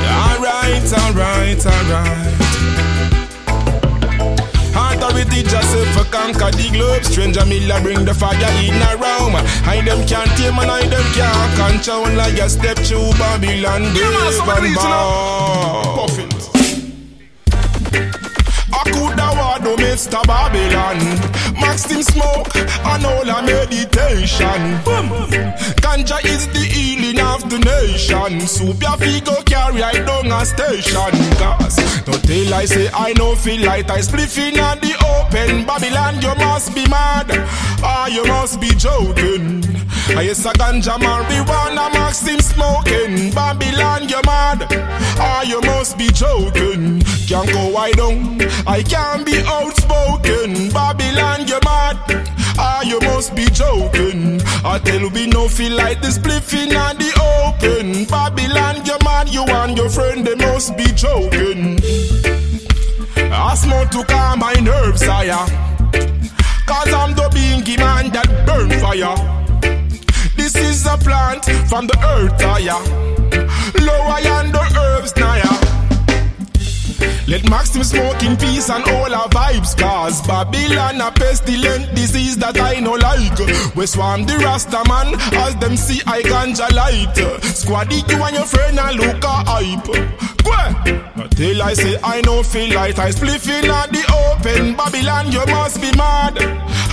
Alright, 0.06 0.92
alright, 0.92 1.66
alright. 1.66 2.36
Authority 5.06 5.42
just 5.44 5.76
for 5.94 6.04
conquer 6.10 6.50
the 6.50 6.68
globe. 6.72 7.02
Stranjah 7.02 7.46
Miller 7.48 7.80
bring 7.80 8.04
the 8.04 8.12
fire 8.12 8.34
in 8.34 8.74
a 8.82 8.96
room. 8.96 9.36
I 9.64 9.80
them 9.84 10.06
can't 10.06 10.30
tame 10.36 10.58
and 10.58 10.70
I 10.70 10.82
them 10.88 11.04
can't 11.14 11.54
control. 11.56 12.10
Like 12.16 12.38
a 12.38 12.48
step 12.48 12.76
through 12.78 13.12
Babylon, 13.18 13.82
Dave 13.94 14.12
and 14.12 14.76
Puffin. 15.94 16.28
I 18.72 18.82
coulda 18.90 19.25
no 19.66 19.76
Mr. 19.76 20.22
Babylon. 20.26 20.98
Maxim 21.60 22.02
smoke 22.02 22.54
and 22.54 23.04
all 23.04 23.28
a 23.28 23.42
meditation. 23.42 24.62
Boom. 24.86 25.08
Ganja 25.82 26.18
is 26.24 26.46
the 26.48 26.64
healing 26.74 27.20
of 27.20 27.50
the 27.50 27.58
nation. 27.58 28.46
Soup 28.46 28.80
your 28.80 28.96
figo 29.02 29.44
carry 29.44 29.82
I 29.82 29.92
down 30.04 30.30
a 30.30 30.44
station. 30.44 31.12
Cause 31.40 31.76
don't 32.04 32.22
tell 32.22 32.54
I 32.54 32.64
say 32.64 32.88
I 32.94 33.12
no 33.18 33.34
feel 33.34 33.66
like 33.66 33.90
I 33.90 33.98
spliffing 34.00 34.56
at 34.56 34.80
the 34.80 34.94
open. 35.14 35.66
Babylon 35.66 36.22
you 36.22 36.34
must 36.36 36.74
be 36.74 36.86
mad 36.88 37.28
Or 37.82 38.08
you 38.08 38.24
must 38.26 38.60
be 38.60 38.68
joking 38.68 39.85
I 40.08 40.22
yes 40.22 40.44
a 40.44 40.50
ganja 40.52 40.96
marijuana 40.98 41.92
Maxim 41.92 42.40
smoking 42.40 43.32
Babylon 43.32 44.08
you 44.08 44.20
mad 44.24 44.62
Or 45.18 45.44
you 45.44 45.60
must 45.62 45.98
be 45.98 46.08
joking 46.12 47.00
Can't 47.26 47.50
go 47.52 47.68
wide 47.68 47.96
down 47.96 48.36
I 48.66 48.82
can't 48.82 49.24
be 49.24 49.36
outspoken. 49.46 50.70
Babylon, 50.72 51.46
you 51.46 51.58
mad. 51.64 51.96
Ah, 52.58 52.82
you 52.82 52.98
must 53.00 53.34
be 53.34 53.44
joking. 53.46 54.40
I 54.64 54.80
tell 54.84 55.00
you, 55.00 55.08
we 55.10 55.26
no 55.26 55.48
feel 55.48 55.76
like 55.76 56.00
this 56.00 56.18
spliffing 56.18 56.74
on 56.76 56.96
the 56.96 57.10
open. 57.22 58.06
Babylon, 58.06 58.84
you 58.84 58.96
mad. 59.04 59.28
You 59.28 59.44
and 59.44 59.76
your 59.76 59.88
friend, 59.88 60.26
they 60.26 60.34
must 60.34 60.76
be 60.76 60.86
joking. 60.86 61.78
I 63.32 63.54
smoke 63.54 63.90
to 63.90 64.04
calm 64.04 64.40
my 64.40 64.54
nerves, 64.54 65.02
higher. 65.04 65.46
Cause 66.66 66.92
I'm 66.92 67.14
the 67.14 67.30
bingy 67.30 67.78
man 67.78 68.10
that 68.10 68.46
burn 68.46 68.70
fire. 68.80 69.14
This 70.46 70.54
is 70.54 70.86
a 70.86 70.96
plant 70.96 71.44
from 71.68 71.88
the 71.88 71.98
earth, 72.14 72.40
ah, 72.44 72.54
higher. 72.54 72.78
Lower 73.84 74.22
than 74.22 74.52
the 74.52 74.62
herbs, 74.78 75.12
naya. 75.16 75.65
Let 77.28 77.50
Maxim 77.50 77.82
smoke 77.82 78.22
in 78.22 78.36
peace 78.36 78.70
and 78.70 78.84
all 78.84 79.12
our 79.12 79.28
vibes 79.30 79.76
Cause 79.76 80.24
Babylon 80.28 81.00
a 81.00 81.10
pestilent 81.10 81.92
disease 81.92 82.36
that 82.36 82.56
I 82.60 82.78
no 82.78 82.92
like. 82.92 83.74
We 83.74 83.86
swarm 83.86 84.26
the 84.26 84.38
Rasta 84.38 84.82
man 84.88 85.18
as 85.42 85.56
them 85.56 85.76
see 85.76 86.00
I 86.06 86.22
ganja 86.22 86.70
light. 86.72 87.16
Squaddy 87.42 88.08
you 88.08 88.22
and 88.22 88.36
your 88.36 88.46
friend 88.46 88.78
and 88.78 88.96
look 88.96 89.24
a 89.24 89.42
hype. 89.42 90.16
Till 91.30 91.62
I 91.62 91.74
say 91.74 91.98
I 92.02 92.20
no 92.22 92.44
feel 92.44 92.72
like 92.72 92.98
I 93.00 93.10
spliffing 93.10 93.68
at 93.68 93.90
the 93.90 94.06
open. 94.30 94.76
Babylon 94.76 95.32
you 95.32 95.44
must 95.46 95.80
be 95.80 95.90
mad. 95.96 96.38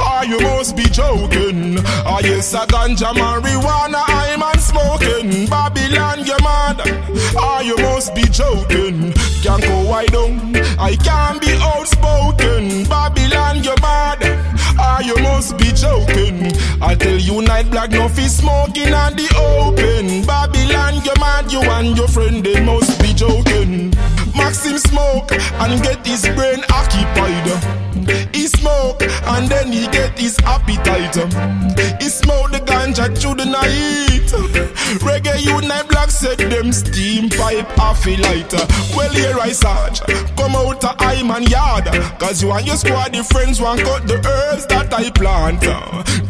Or 0.01 0.25
you 0.25 0.39
must 0.39 0.75
be 0.75 0.83
joking. 0.89 1.77
Or 2.09 2.21
yes 2.25 2.55
a 2.55 2.65
ganja 2.65 3.13
marijuana 3.13 4.01
I'm 4.07 4.59
smoking. 4.59 5.47
Babylon 5.47 6.22
you 6.33 6.43
mad 6.43 6.79
Or 7.35 7.63
you 7.63 7.77
must 7.77 8.13
be 8.15 8.23
joking 8.23 9.13
Can't 9.43 9.61
go 9.61 9.89
wide 9.89 10.11
down 10.11 10.53
I 10.79 10.95
can't 10.95 11.39
be 11.39 11.51
outspoken. 11.61 12.83
Babylon, 12.89 13.63
you're 13.63 13.79
mad. 13.81 14.19
Ah, 14.79 14.99
you 15.01 15.15
must 15.17 15.57
be 15.57 15.71
joking. 15.71 16.51
I 16.81 16.95
tell 16.95 17.17
you, 17.17 17.41
night 17.41 17.69
black, 17.69 17.91
no 17.91 18.09
fish 18.09 18.31
smoking 18.31 18.93
on 18.93 19.15
the 19.15 19.27
open. 19.37 20.25
Babylon, 20.25 21.01
you're 21.05 21.19
mad. 21.19 21.51
You 21.51 21.61
and 21.61 21.95
your 21.97 22.07
friend, 22.07 22.43
they 22.43 22.59
must 22.65 22.99
be 23.01 23.13
joking. 23.13 23.91
Maxim 24.35 24.77
smoke 24.77 25.31
and 25.31 25.81
get 25.83 26.05
his 26.05 26.27
brain 26.35 26.63
occupied. 26.69 27.92
He 28.33 28.47
smoke 28.47 29.01
and 29.01 29.47
then 29.47 29.71
he 29.71 29.87
get 29.87 30.17
his 30.17 30.37
appetite. 30.39 31.15
He 32.01 32.09
smoke 32.09 32.51
the 32.51 32.59
ganja 32.59 33.15
through 33.17 33.35
the 33.35 33.45
night. 33.45 34.29
Reggae 35.03 35.43
unite 35.43 35.87
blog 35.89 36.09
said 36.09 36.37
them 36.37 36.71
steam 36.71 37.29
pipe 37.29 37.77
off 37.79 38.05
a 38.05 38.15
lighter. 38.17 38.65
Well 38.95 39.13
here 39.13 39.37
I 39.39 39.51
search, 39.51 40.01
come 40.35 40.55
out 40.55 40.83
of 40.83 40.95
I 40.99 41.23
man 41.23 41.43
yard. 41.43 41.85
Cause 42.19 42.41
you 42.41 42.51
and 42.51 42.65
your 42.65 42.75
squad 42.75 43.13
the 43.13 43.23
friends 43.23 43.59
want 43.61 43.81
cut 43.81 44.07
the 44.07 44.15
herbs 44.15 44.65
that 44.67 44.93
I 44.93 45.09
plant. 45.11 45.61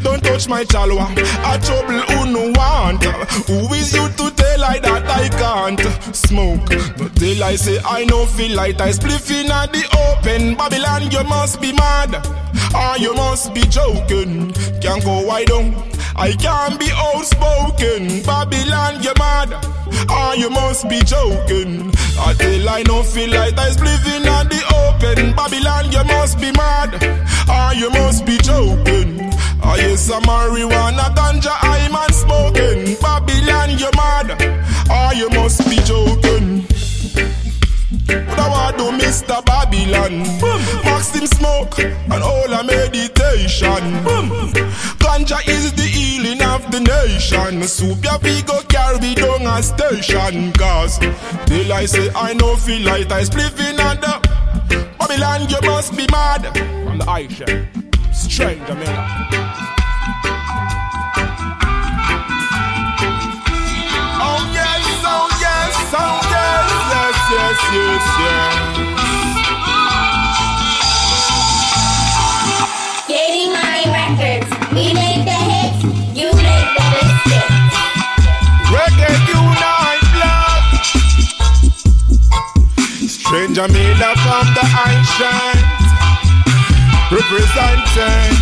Don't 0.03 0.24
touch 0.24 0.48
my 0.48 0.63
chalwa, 0.65 1.08
a 1.12 1.60
trouble 1.63 2.00
who 2.12 2.32
no 2.32 2.51
want. 2.58 3.03
Who 3.48 3.74
is 3.74 3.94
you 3.94 4.08
to 4.10 4.33
day 4.54 4.62
like 4.62 4.82
that 4.84 5.04
I 5.08 5.30
can't 5.30 6.16
smoke. 6.16 6.66
But 6.98 7.16
till 7.16 7.44
I 7.44 7.56
say 7.56 7.80
I 7.86 8.06
no 8.06 8.26
feel 8.26 8.56
like 8.56 8.80
I 8.80 8.90
spliffing 8.90 9.50
at 9.50 9.72
the 9.72 9.84
open. 10.08 10.56
Babylon, 10.56 11.12
you 11.12 11.24
must 11.24 11.62
be 11.62 11.74
mad. 11.74 12.16
Or 12.76 12.98
you 12.98 13.14
must 13.14 13.54
be 13.54 13.62
joking. 13.62 14.52
Can't 14.82 15.04
go 15.04 15.26
wide 15.26 15.52
on. 15.52 15.74
I 16.16 16.34
can't 16.34 16.80
be 16.80 16.90
outspoken. 16.94 18.22
Babylon, 18.24 19.02
you 19.02 19.14
mad. 19.18 19.54
Or 20.10 20.36
you 20.36 20.50
must 20.50 20.90
be 20.90 21.00
joking. 21.02 21.92
Ah, 22.18 22.32
Until 22.32 22.70
I 22.70 22.84
no 22.84 23.04
feel 23.04 23.30
like 23.30 23.58
I 23.58 23.70
living 23.70 24.28
at 24.28 24.50
the 24.50 24.62
open. 24.86 25.34
Babylon, 25.36 25.92
you 25.92 26.04
must 26.06 26.40
be 26.40 26.52
mad. 26.52 26.92
Or 27.50 27.74
you 27.76 27.90
must 27.90 28.26
be 28.26 28.38
joking. 28.38 29.32
Oh 29.66 29.76
yes, 29.78 30.12
I'm 30.12 30.22
marijuana, 30.24 31.16
ganja, 31.16 31.56
I'm 31.62 31.94
smoking. 32.12 32.96
Babylon, 33.02 33.23
you 33.80 33.90
mad. 33.96 34.32
Or 34.90 35.14
you 35.14 35.30
must 35.30 35.68
be 35.70 35.78
joking. 35.84 36.66
What 38.28 38.40
I 38.40 38.50
want 38.50 38.78
do, 38.78 39.06
Mr. 39.06 39.44
Babylon? 39.46 40.20
Maxim 40.84 41.28
smoke 41.28 41.80
and 41.80 42.24
all 42.24 42.52
a 42.54 42.64
meditation. 42.64 43.84
Ganja 45.00 45.40
is 45.48 45.74
the 45.74 45.84
healing 45.84 46.42
of 46.42 46.70
the 46.72 46.80
nation. 46.80 47.64
Soup 47.64 48.04
your 48.04 48.20
go 48.44 48.62
carry 48.64 49.14
down 49.16 49.46
a 49.48 49.62
station. 49.62 50.52
Cause 50.54 51.00
till 51.46 51.72
I 51.74 51.86
say 51.86 52.10
I 52.16 52.34
know 52.34 52.56
feel 52.56 52.86
like 52.86 53.12
I 53.12 53.24
spliffing 53.24 53.80
on 53.80 54.00
the 54.02 54.34
Babylon, 55.00 55.50
you 55.50 55.60
must 55.64 55.96
be 55.98 56.06
mad. 56.12 56.44
From 56.86 56.98
the 56.98 57.06
Aisha, 57.06 57.68
Stranjah 58.12 58.78
Miller. 58.78 59.62
Yes, 67.34 67.60
yes, 67.74 68.06
yes. 68.22 68.54
Getting 73.08 73.50
my 73.58 73.80
records. 73.98 74.50
We 74.72 74.94
make 74.94 75.25
the 75.25 75.40
hits, 75.50 75.80
you 76.13 76.30
make 76.30 76.70
the. 76.78 76.90
Reggae 78.70 79.18
unite 79.34 80.08
blog. 80.13 80.63
Stranjah 83.10 83.70
Miller 83.74 84.16
from 84.24 84.46
the 84.54 84.66
ancient. 84.86 85.62
Representing. 87.18 88.38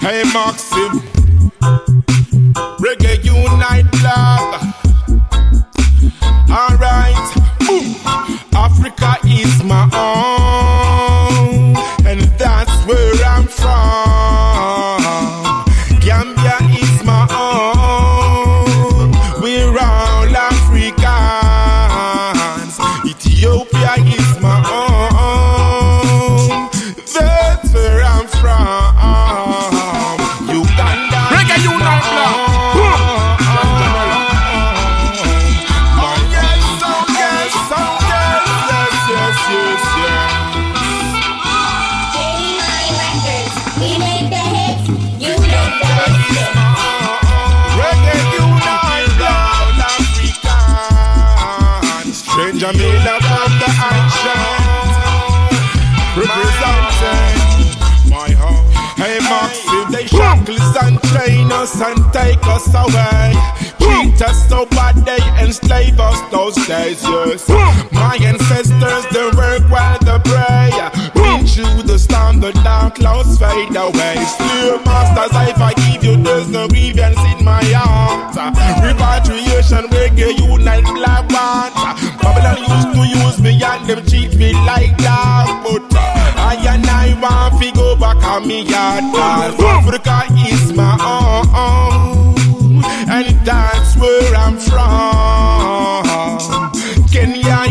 Hey 0.00 0.22
Maxim. 0.32 0.92
Reggae 2.78 3.14
unite 3.24 3.90
blog. 4.00 4.48
Alright. 6.52 6.91
Africa 8.84 9.16
is 9.24 9.62
my 9.62 9.88
own, 9.94 10.41
and 61.82 62.12
take 62.12 62.44
us 62.46 62.68
away. 62.74 63.34
Treat 63.80 64.22
us 64.22 64.48
so 64.48 64.66
bad 64.66 64.94
they 65.04 65.18
enslave 65.42 65.98
us 65.98 66.18
those 66.30 66.54
days, 66.66 67.02
yes. 67.02 67.48
My 67.92 68.16
ancestors, 68.22 69.04
they 69.12 69.26
work 69.36 69.62
while 69.70 69.98
they 69.98 70.18
pray 70.30 70.70
Been 71.14 71.46
through 71.46 71.82
the 71.82 71.98
storm, 71.98 72.40
the 72.40 72.52
dark 72.64 72.96
clouds 72.96 73.38
fade 73.38 73.74
away. 73.74 74.16
Still 74.24 74.78
masters, 74.84 75.32
I 75.34 75.74
give 75.74 76.04
you, 76.04 76.16
there's 76.22 76.48
no 76.48 76.68
grievance 76.68 77.18
in 77.18 77.44
my 77.44 77.62
heart. 77.74 78.36
Repatriation, 78.82 79.84
reggae, 79.90 80.38
unite 80.38 80.84
black 80.94 81.28
band 81.28 81.74
Babylon 82.20 82.58
used 82.58 82.90
to 82.94 83.02
use 83.20 83.40
me 83.40 83.62
and 83.62 83.86
them 83.86 84.04
treat 84.06 84.34
me 84.36 84.52
like 84.52 84.96
that 84.98 85.62
But 85.64 85.91
me 88.40 88.62
yard 88.62 89.04
Cause 89.14 89.60
Africa 89.60 90.24
is 90.48 90.72
my 90.72 90.96
own 91.54 92.82
And 93.10 93.26
that's 93.46 93.96
where 93.96 94.34
I'm 94.34 94.56
from. 94.58 96.02
Kenya 97.12 97.61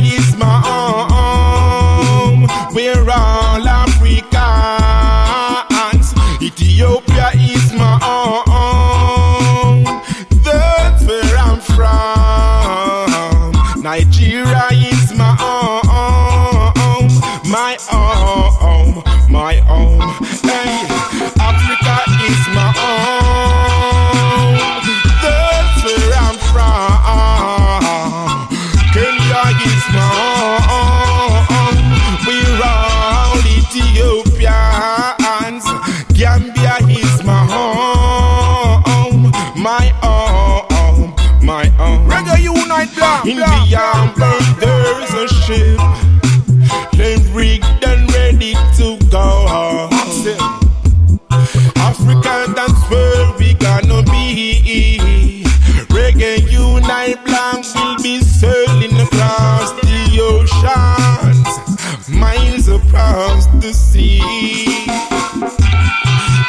across 62.76 63.48
the 63.62 63.74
sea 63.74 64.20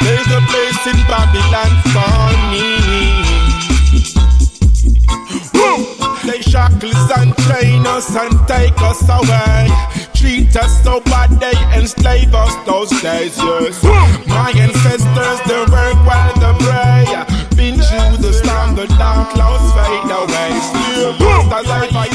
There's 0.01 0.31
a 0.31 0.43
place 0.51 0.87
in 0.87 0.99
Babylon 1.09 1.73
for 1.93 2.27
me 2.51 3.33
they 6.25 6.41
shackles 6.41 7.11
and 7.19 7.37
chain 7.49 7.85
us 7.87 8.15
and 8.15 8.33
take 8.47 8.81
us 8.81 9.03
away. 9.09 9.69
Treat 10.15 10.57
us 10.57 10.83
so 10.85 11.01
bad 11.01 11.31
they 11.41 11.53
enslave 11.77 12.33
us 12.33 12.55
those 12.65 12.91
days, 13.03 13.37
yes. 13.37 13.83
My 14.29 14.53
ancestors, 14.57 15.41
they 15.49 15.59
work 15.59 15.99
while 16.07 16.35
they 16.39 16.55
pray. 16.65 17.05
Been 17.57 17.75
through 17.75 18.23
the 18.23 18.33
storm, 18.33 18.77
the 18.77 18.87
dark 18.99 19.31
clouds 19.35 19.73
fade 19.75 20.11
away. 20.11 20.53
Still, 20.61 21.53
as 21.53 21.69
I 21.69 21.89
fight 21.91 22.13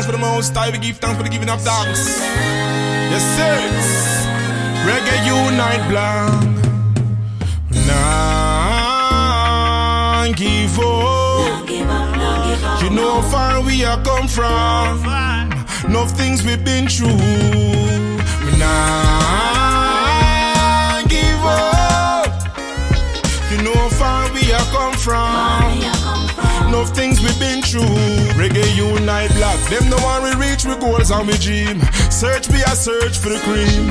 thanks 0.00 0.06
for 0.06 0.12
the 0.12 0.18
most 0.32 0.54
high. 0.54 0.70
We 0.70 0.78
give 0.78 0.96
thanks 0.96 1.18
for 1.18 1.24
the 1.24 1.28
giving 1.28 1.50
of 1.50 1.60
thanks. 1.60 2.20
Yes, 3.10 3.38
it's 3.38 4.24
Reggae 4.86 5.26
Unite 5.26 5.88
Blog. 5.90 6.44
Nah, 7.86 8.00
give 10.36 10.78
up. 10.78 11.68
You 12.82 12.90
know 12.90 13.20
how 13.20 13.30
far 13.30 13.62
we 13.62 13.84
are 13.84 14.02
come 14.02 14.26
from. 14.26 15.04
Enough 15.86 16.12
things 16.12 16.42
we've 16.44 16.64
been 16.64 16.88
through. 16.88 17.08
We 17.08 18.52
nah, 18.58 19.82
give 21.08 21.44
up. 21.44 22.32
You 23.50 23.58
know 23.64 23.74
how 23.74 23.88
far 24.00 24.32
we 24.32 24.50
are 24.52 24.66
come 24.72 24.94
from 24.94 25.59
enough 26.70 26.94
things 26.94 27.20
we've 27.20 27.38
been 27.38 27.60
through. 27.62 27.82
Reggae 28.38 28.62
unite 28.76 29.32
blog, 29.34 29.58
them 29.70 29.90
no 29.90 29.98
one 30.06 30.22
we 30.22 30.32
reach, 30.38 30.64
we 30.64 30.76
goals 30.78 31.10
and 31.10 31.26
we 31.26 31.34
dream. 31.38 31.82
Search 32.10 32.48
we 32.48 32.62
a 32.62 32.74
search 32.78 33.18
for 33.18 33.28
the 33.28 33.40
cream. 33.42 33.90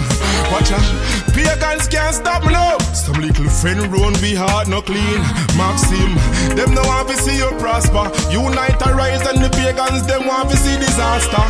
Watch 0.52 0.72
out, 0.72 0.88
pagans 1.36 1.88
can't 1.88 2.16
stop 2.16 2.44
me 2.44 2.54
now. 2.54 2.78
Some 2.96 3.20
little 3.20 3.50
friend 3.50 3.80
run 3.92 4.14
we 4.24 4.34
hard 4.34 4.68
no 4.70 4.82
clean. 4.82 5.20
Maxim, 5.60 6.16
them 6.56 6.74
no 6.74 6.82
want 6.88 7.10
to 7.10 7.18
see 7.18 7.38
you 7.38 7.52
prosper. 7.60 8.08
Unite 8.32 8.82
and 8.88 8.96
rise 8.96 9.28
and 9.28 9.44
the 9.44 9.50
pagans, 9.50 10.08
them 10.08 10.26
want 10.26 10.50
to 10.50 10.58
see 10.58 10.78
disaster. 10.80 11.44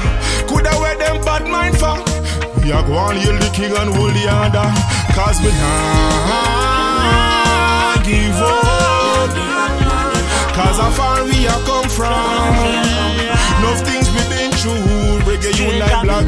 Coulda 0.50 0.74
wear 0.82 0.98
them 0.98 1.22
bad 1.24 1.46
mind 1.48 1.78
for. 1.78 2.02
We 2.64 2.72
are 2.72 2.84
going 2.84 3.18
to 3.18 3.22
heal 3.22 3.38
the 3.38 3.50
king 3.54 3.74
and 3.78 3.94
hold 3.94 4.14
the 4.18 4.26
order. 4.26 4.68
Cause 5.14 5.40
we 5.42 5.52
not 5.62 6.42
give 8.04 8.42
up. 8.42 8.79
Cause 10.60 10.78
how 10.78 10.92
far 10.92 11.24
we 11.24 11.48
are 11.48 11.62
come 11.64 11.90
from. 11.90 12.56
Enough 13.60 13.82
things 13.88 14.08
we 14.12 14.22
been 14.28 14.52
through. 14.60 15.24
Reggae 15.28 15.52
unite 15.58 16.04
blog. 16.04 16.26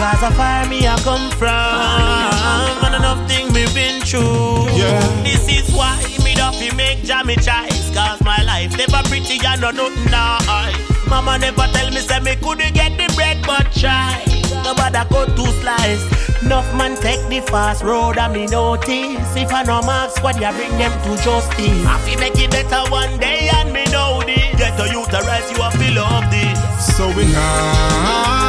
Cause 0.00 0.22
I 0.22 0.30
far 0.36 0.66
me 0.68 0.88
I 0.88 0.98
come 1.00 1.30
from 1.38 2.84
And 2.84 2.94
enough 2.94 3.28
thing 3.28 3.52
me 3.52 3.66
been 3.72 4.00
through 4.00 4.68
yeah. 4.76 5.00
This 5.22 5.46
is 5.48 5.74
why 5.74 5.96
me 6.24 6.34
don't 6.34 6.54
fi 6.54 6.74
make 6.74 7.04
jammy 7.04 7.36
choice 7.36 7.94
Cause 7.94 8.20
my 8.22 8.42
life 8.44 8.76
never 8.76 9.02
pretty 9.08 9.38
and 9.46 9.60
no 9.60 9.70
nothing 9.70 10.10
nice 10.10 10.76
Mama 11.08 11.38
never 11.38 11.66
tell 11.72 11.90
me 11.90 12.00
say 12.00 12.20
me 12.20 12.34
couldn't 12.36 12.74
get 12.74 12.96
the 12.96 13.12
bread 13.14 13.38
but 13.46 13.70
try 13.72 14.29
Nobody 14.64 15.02
go 15.10 15.24
to 15.26 15.46
slice. 15.60 16.04
Enough 16.42 16.74
man 16.74 16.96
take 17.00 17.22
the 17.28 17.40
fast 17.50 17.82
road 17.82 18.18
and 18.18 18.32
me 18.32 18.46
notice. 18.46 19.36
If 19.36 19.52
I 19.52 19.62
no 19.62 19.82
mark 19.82 20.10
squad, 20.10 20.36
you 20.36 20.50
bring 20.52 20.76
them 20.78 20.92
to 21.04 21.16
justice. 21.22 21.84
I 21.86 21.98
feel 22.04 22.18
make 22.18 22.38
it 22.38 22.50
better 22.50 22.82
one 22.90 23.18
day 23.18 23.50
and 23.54 23.72
me 23.72 23.84
know 23.92 24.22
this. 24.24 24.56
Get 24.56 24.80
a 24.80 24.88
youth 24.92 25.10
to 25.10 25.20
rise, 25.28 25.50
you 25.52 25.62
a 25.62 25.70
feel 25.70 25.94
love 25.94 26.30
this. 26.30 26.58
So 26.96 27.08
we 27.14 27.24
nah 27.32 28.40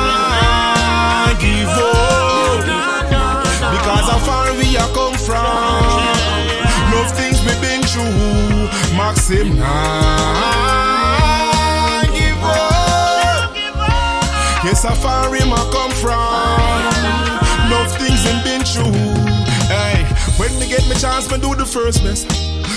give 1.42 1.68
up. 1.68 2.62
Because 3.76 4.08
how 4.10 4.20
far 4.20 4.54
we 4.54 4.78
are 4.78 4.92
come 4.94 5.16
from. 5.16 5.46
Love 6.94 7.12
things 7.18 7.40
we 7.46 7.54
been 7.62 7.82
through. 7.84 8.70
Maxim 8.96 9.58
nah. 9.58 11.01
Yes, 14.64 14.84
how 14.84 14.94
far 14.94 15.32
we 15.32 15.40
ma 15.50 15.58
come 15.72 15.92
from. 15.98 16.22
Enough 17.66 17.98
things 17.98 18.22
we 18.22 18.34
been 18.46 18.62
through. 18.62 18.94
Hey, 19.74 20.06
when 20.38 20.54
me 20.60 20.70
get 20.70 20.86
me 20.88 20.96
chance, 20.96 21.32
me 21.32 21.40
do 21.40 21.56
the 21.56 21.66
first 21.66 22.04
best. 22.04 22.30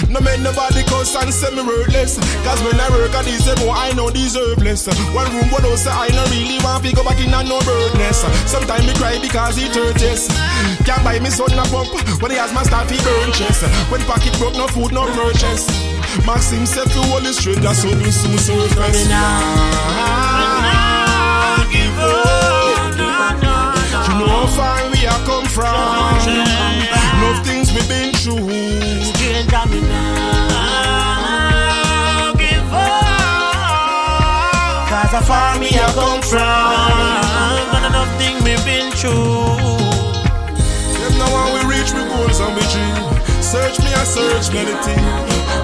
No 0.09 0.20
make 0.20 0.40
nobody 0.40 0.83
cuss 0.85 1.14
and 1.14 1.33
say 1.33 1.53
me 1.55 1.61
worthless. 1.62 2.16
Cause 2.40 2.61
when 2.64 2.81
I 2.81 2.88
work 2.88 3.12
at 3.14 3.25
this 3.27 3.44
more 3.61 3.77
I 3.77 3.92
know 3.92 4.09
deserve 4.09 4.62
less. 4.62 4.88
One 5.12 5.29
room 5.37 5.49
but 5.51 5.64
also 5.64 5.90
I 5.90 6.09
no 6.09 6.25
really 6.33 6.57
want 6.64 6.85
to 6.85 6.94
go 6.97 7.05
back 7.05 7.20
in 7.20 7.35
and 7.35 7.49
no 7.49 7.61
birdness. 7.61 8.25
Sometimes 8.49 8.87
me 8.87 8.94
cry 8.94 9.18
because 9.20 9.59
it 9.59 9.77
hurts 9.77 10.29
Can't 10.88 11.05
buy 11.05 11.18
me 11.20 11.31
son 11.31 11.53
a 11.53 11.64
pump 11.68 11.92
When 12.23 12.31
he 12.31 12.38
has 12.38 12.53
my 12.53 12.62
stuff 12.64 12.88
he 12.88 12.97
burn 13.05 13.33
chest. 13.33 13.62
When 13.92 14.01
pocket 14.09 14.33
broke 14.38 14.57
no 14.57 14.66
food 14.68 14.92
no 14.92 15.05
purchase. 15.12 15.68
Maxim 16.25 16.64
said 16.64 16.88
to 16.90 17.01
all 17.12 17.20
the 17.20 17.33
stranger 17.33 17.75
so 17.75 17.90
we 17.99 18.11
soon 18.11 18.38
surface 18.38 19.05
You 24.08 24.14
know 24.18 24.28
how 24.28 24.46
far 24.58 24.90
we 24.90 24.98
have 25.08 25.24
come 25.26 25.46
from 25.46 26.18
Enough 26.26 27.40
things 27.46 27.72
we 27.72 27.80
been 27.88 28.12
through 28.14 28.74
me 29.68 29.80
now 29.80 30.24
give 32.36 32.72
up. 32.72 32.98
Cause 34.88 35.12
how 35.12 35.22
far 35.22 35.58
me 35.58 35.68
I 35.68 35.92
come 35.94 36.22
from. 36.22 36.40
But 37.72 37.82
enough 37.88 38.12
thing 38.18 38.36
me 38.44 38.56
been 38.64 38.92
through. 38.92 39.56
Them 41.00 41.14
now 41.18 41.28
when 41.32 41.46
we 41.54 41.60
reach 41.72 41.90
we 41.92 42.02
goals 42.12 42.40
and 42.40 42.54
we 42.54 42.62
dream. 42.72 43.04
Search 43.42 43.78
me 43.80 43.90
and 43.92 44.08
search 44.08 44.52
melody. 44.52 44.96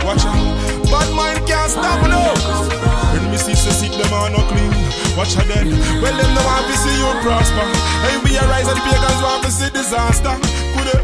Watch 0.06 0.24
out, 0.24 0.90
bad 0.90 1.08
mind 1.14 1.46
can't 1.46 1.70
stop 1.70 2.00
no. 2.08 2.99
When 3.12 3.24
me 3.30 3.36
see 3.36 3.54
so 3.54 3.70
sick 3.70 3.92
them 3.92 4.12
are 4.12 4.30
not 4.30 4.46
clean. 4.48 4.70
Watch 5.16 5.36
out 5.36 5.46
then. 5.50 5.68
Well 6.02 6.16
them 6.16 6.30
no 6.34 6.42
want 6.46 6.66
to 6.66 6.74
see 6.78 6.94
you 6.94 7.10
prosper. 7.22 7.66
Hey 8.06 8.16
we 8.22 8.38
arise 8.38 8.68
and 8.70 8.78
the 8.78 8.82
pagans 8.86 9.20
want 9.22 9.42
to 9.44 9.50
see 9.50 9.70
disaster. 9.70 10.34
Coulda, 10.74 10.96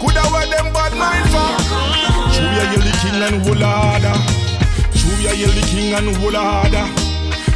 coulda 0.00 0.22
what 0.32 0.48
them 0.52 0.68
bad 0.72 0.92
mind 0.96 1.26
for? 1.32 1.56
True 2.36 2.52
ya 2.56 2.64
you 2.72 2.80
the 2.84 2.92
king 3.00 3.22
and 3.24 3.40
whole 3.44 3.64
order. 3.64 4.16
True 4.92 5.18
ya 5.24 5.32
you 5.32 5.48
the 5.48 5.62
king 5.72 5.92
and 5.96 6.08
whole 6.16 6.36
order. 6.36 6.86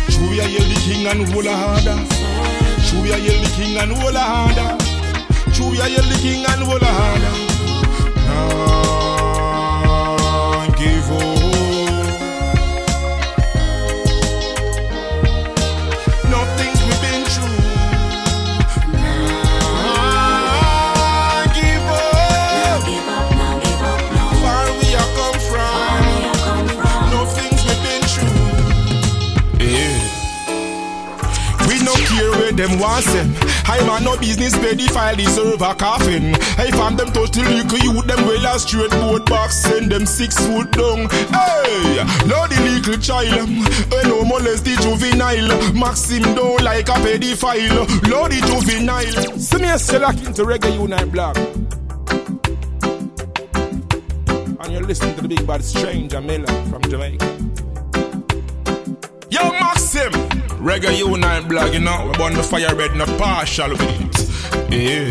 True 0.08 0.32
ya 0.32 0.44
you 0.48 0.64
the 0.64 0.76
king 0.80 1.06
and 1.06 1.22
whole 1.28 1.48
order. 1.48 1.98
True 2.88 3.04
ya 3.04 3.16
you 3.16 3.36
the 3.36 3.48
king 3.56 3.76
and 3.76 3.92
whole 3.92 4.16
order. 4.16 4.76
True 5.52 5.72
ya 5.76 5.86
you 5.86 6.02
the 6.08 6.16
king 6.22 6.44
and 6.48 6.62
whole. 6.64 6.80
Nah, 9.90 10.66
give 10.76 11.10
up. 11.12 11.60
Them 32.61 32.79
want 32.79 33.07
them. 33.07 33.33
I 33.64 33.83
man 33.87 34.05
no 34.05 34.18
business 34.18 34.55
file 34.92 35.16
deserve 35.16 35.62
a 35.62 35.75
coffin. 35.75 36.35
I 36.59 36.70
found 36.73 36.99
them 36.99 37.11
total 37.11 37.44
little 37.44 37.79
youth 37.79 38.07
them 38.07 38.27
well 38.27 38.55
a 38.55 38.59
straight 38.59 38.90
boat 38.90 39.25
box 39.25 39.57
send 39.57 39.90
them 39.90 40.05
six 40.05 40.37
foot 40.37 40.70
down. 40.73 41.09
Hey, 41.09 42.05
Lord 42.29 42.51
the 42.51 42.61
little 42.61 43.01
child, 43.01 43.49
I 43.94 44.03
no 44.07 44.27
molest 44.27 44.66
the 44.66 44.77
juvenile. 44.77 45.73
Maxim 45.73 46.20
don't 46.35 46.61
like 46.62 46.90
a 46.90 47.01
pedophile. 47.01 48.11
Lord 48.11 48.33
the 48.33 48.42
juvenile. 48.44 49.38
Send 49.38 49.62
me 49.62 49.70
a 49.70 49.79
select 49.79 50.18
into 50.27 50.42
Reggae 50.42 50.79
Unite 50.79 51.11
blog. 51.11 51.38
And 54.61 54.70
you're 54.70 54.83
listening 54.83 55.14
to 55.14 55.23
the 55.23 55.29
big 55.29 55.46
bad 55.46 55.62
Stranjah 55.62 56.23
Miller 56.23 56.53
from 56.68 56.83
Jamaica. 56.83 57.25
Yo, 59.31 59.51
Maxim! 59.51 60.29
Reggae 60.61 60.99
Unite 60.99 61.49
blog, 61.49 61.73
you 61.73 61.81
know, 61.81 62.05
we 62.07 62.12
burn 62.18 62.35
the 62.35 62.42
fire 62.42 62.75
red, 62.75 62.94
no 62.94 63.07
partial 63.16 63.70
with 63.70 63.81
it. 63.81 64.70
Yeah. 64.70 65.09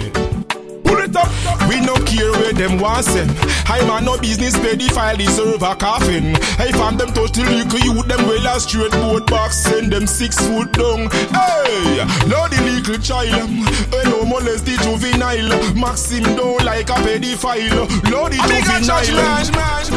Pull 0.84 1.02
it 1.02 1.16
up. 1.16 1.28
We 1.68 1.82
no 1.82 1.96
care 2.06 2.32
where 2.34 2.54
them 2.54 2.78
want 2.80 3.08
them. 3.08 3.28
I 3.66 3.84
man 3.88 4.06
no 4.06 4.20
business 4.20 4.54
pay 4.60 4.76
the 4.76 4.88
file 4.94 5.18
deserve 5.18 5.64
a 5.64 5.76
coffin. 5.76 6.36
I 6.62 6.72
found 6.72 7.00
them 7.00 7.14
total 7.14 7.46
little 7.46 7.80
youth 7.80 8.08
them 8.08 8.28
well 8.28 8.56
a 8.56 8.60
straight 8.60 8.92
boat 8.92 9.26
box 9.26 9.58
send 9.58 9.92
them 9.92 10.06
six 10.06 10.38
foot 10.38 10.72
down. 10.74 11.10
Hey, 11.34 12.06
Lord 12.30 12.52
the 12.52 12.62
little 12.70 13.02
child, 13.02 13.50
I 13.90 14.04
no 14.06 14.26
molest 14.26 14.66
the 14.66 14.78
juvenile. 14.86 15.50
Maxim 15.74 16.24
don't 16.38 16.64
like 16.64 16.90
a 16.90 16.94
pedophile. 16.94 17.90
Lord 18.12 18.34
the 18.34 18.38
juvenile. 18.38 19.90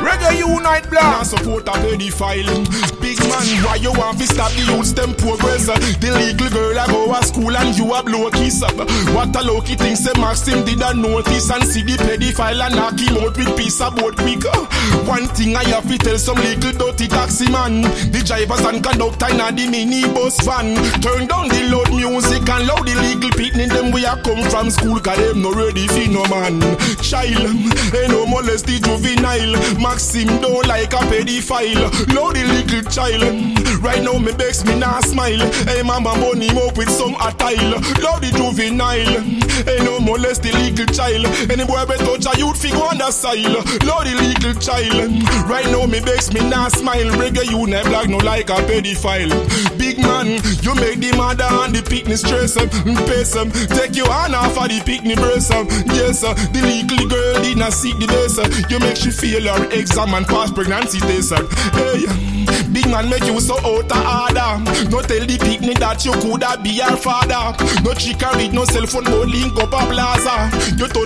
Reggae 0.00 0.38
Unite 0.38 0.88
Blog 0.88 1.02
Now 1.02 1.22
support 1.24 1.68
a 1.68 1.72
pedophile 1.72 2.99
Man, 3.40 3.64
why 3.64 3.76
you 3.76 3.92
want 3.92 4.18
to 4.18 4.26
stop 4.26 4.52
the 4.52 4.68
youths 4.68 4.92
them 4.92 5.14
progress 5.14 5.68
uh, 5.68 5.78
The 6.00 6.12
legal 6.12 6.50
girl 6.52 6.76
a 6.76 6.84
go 6.84 7.08
to 7.08 7.26
school 7.26 7.56
and 7.56 7.72
you 7.76 7.88
a 7.88 8.02
blow 8.02 8.28
kiss 8.30 8.60
up. 8.62 8.76
What 9.16 9.32
a 9.32 9.40
lucky 9.40 9.76
thing 9.76 9.96
say 9.96 10.12
Maxim 10.20 10.64
did 10.64 10.82
a 10.82 10.92
notice 10.92 11.48
And 11.48 11.64
see 11.64 11.80
the 11.80 11.96
pedophile 11.96 12.60
and 12.60 12.76
knock 12.76 13.00
him 13.00 13.16
out 13.16 13.36
with 13.36 13.56
piece 13.56 13.80
of 13.80 13.96
boat 13.96 14.16
quick. 14.16 14.44
Uh, 14.44 14.68
one 15.08 15.24
thing 15.32 15.56
I 15.56 15.64
have 15.72 15.88
to 15.88 15.96
tell 15.96 16.18
some 16.18 16.36
legal 16.36 16.72
dirty 16.72 17.08
taxi 17.08 17.48
man. 17.50 17.80
The 18.12 18.20
drivers 18.20 18.60
and 18.60 18.84
conductor 18.84 19.32
in 19.32 19.40
the 19.56 19.64
minibus 19.72 20.44
van. 20.44 20.76
Turn 21.00 21.24
down 21.24 21.48
the 21.48 21.64
loud 21.72 21.88
music 21.96 22.44
and 22.44 22.68
loud 22.68 22.84
the 22.84 22.92
legal 23.00 23.32
pitney 23.40 23.72
Them 23.72 23.90
we 23.90 24.04
a 24.04 24.20
come 24.20 24.44
from 24.52 24.68
school 24.68 25.00
cause 25.00 25.16
them 25.16 25.40
no 25.40 25.52
ready 25.56 25.88
for 25.88 26.04
no 26.12 26.28
man. 26.28 26.60
Child, 27.00 27.56
ain't 27.96 28.12
no 28.12 28.26
molest 28.28 28.66
the 28.68 28.76
juvenile. 28.84 29.56
Maxim 29.80 30.28
don't 30.44 30.66
like 30.68 30.92
a 30.92 31.00
pedophile. 31.08 31.88
Lord 32.12 32.36
the 32.36 32.44
little 32.44 32.84
child 32.92 33.29
them. 33.30 33.69
Right 33.80 34.02
now 34.02 34.18
me 34.18 34.32
begs 34.32 34.64
me 34.64 34.78
not 34.78 35.04
smile. 35.04 35.44
Hey 35.68 35.82
mama 35.82 36.14
burn 36.14 36.40
him 36.40 36.58
up 36.58 36.76
with 36.76 36.90
some 36.90 37.14
attile. 37.20 37.80
Lord 38.00 38.22
the 38.24 38.32
juvenile. 38.36 39.20
Hey 39.64 39.84
no 39.84 40.00
molest 40.00 40.42
the 40.42 40.52
legal 40.52 40.86
child. 40.86 41.26
Any 41.50 41.64
boy 41.64 41.84
better 41.86 42.04
touch 42.04 42.26
a 42.26 42.38
youth 42.38 42.60
figure 42.60 42.78
on 42.78 42.98
the 42.98 43.10
side. 43.10 43.44
Lord 43.84 44.06
the 44.06 44.14
little 44.16 44.54
child. 44.60 45.10
Right 45.48 45.66
now 45.66 45.86
me 45.86 46.00
begs 46.00 46.32
me 46.32 46.40
not 46.48 46.72
smile. 46.72 47.10
Reggae 47.20 47.44
you 47.50 47.66
never 47.66 47.90
black 47.90 48.08
no 48.08 48.18
like 48.18 48.48
a 48.50 48.56
pedophile. 48.68 49.34
Big 49.78 49.98
man, 49.98 50.38
you 50.62 50.74
make 50.76 51.00
the 51.00 51.12
mother 51.16 51.44
and 51.44 51.74
the 51.74 51.82
picnic 51.82 52.18
stress 52.18 52.56
em, 52.56 52.68
pace 53.06 53.34
em. 53.34 53.50
Take 53.50 53.96
your 53.96 54.10
hand 54.10 54.34
off 54.34 54.56
of 54.56 54.68
the 54.68 54.80
picnic 54.86 55.18
breast 55.18 55.50
em. 55.50 55.66
Yes, 55.90 56.22
uh, 56.22 56.34
the 56.54 56.62
little 56.62 57.08
girl 57.08 57.42
did 57.42 57.58
not 57.58 57.72
seek 57.72 57.98
the 57.98 58.06
best. 58.06 58.38
You 58.70 58.78
make 58.78 58.96
she 58.96 59.10
feel 59.10 59.42
her 59.42 59.66
exam 59.72 60.14
and 60.14 60.26
pass 60.26 60.50
pregnancy 60.50 61.00
test. 61.00 61.34
Hey, 61.74 62.06
big 62.72 62.86
man 62.88 63.10
make 63.10 63.24
you 63.26 63.40
so 63.40 63.58
out 63.78 63.92
of 63.92 64.10
order. 64.30 64.90
No 64.90 65.00
tell 65.02 65.24
the 65.26 65.38
picnic 65.38 65.78
that 65.78 66.04
you 66.04 66.12
coulda 66.12 66.58
be 66.62 66.78
her 66.78 66.96
father. 66.96 67.54
No 67.82 67.94
chick 67.94 68.22
and 68.22 68.36
read 68.36 68.52
no 68.52 68.64
cell 68.64 68.86
phone, 68.86 69.04
no 69.04 69.22
link 69.22 69.56
up 69.58 69.72
a 69.72 69.80
plaza. 69.86 70.29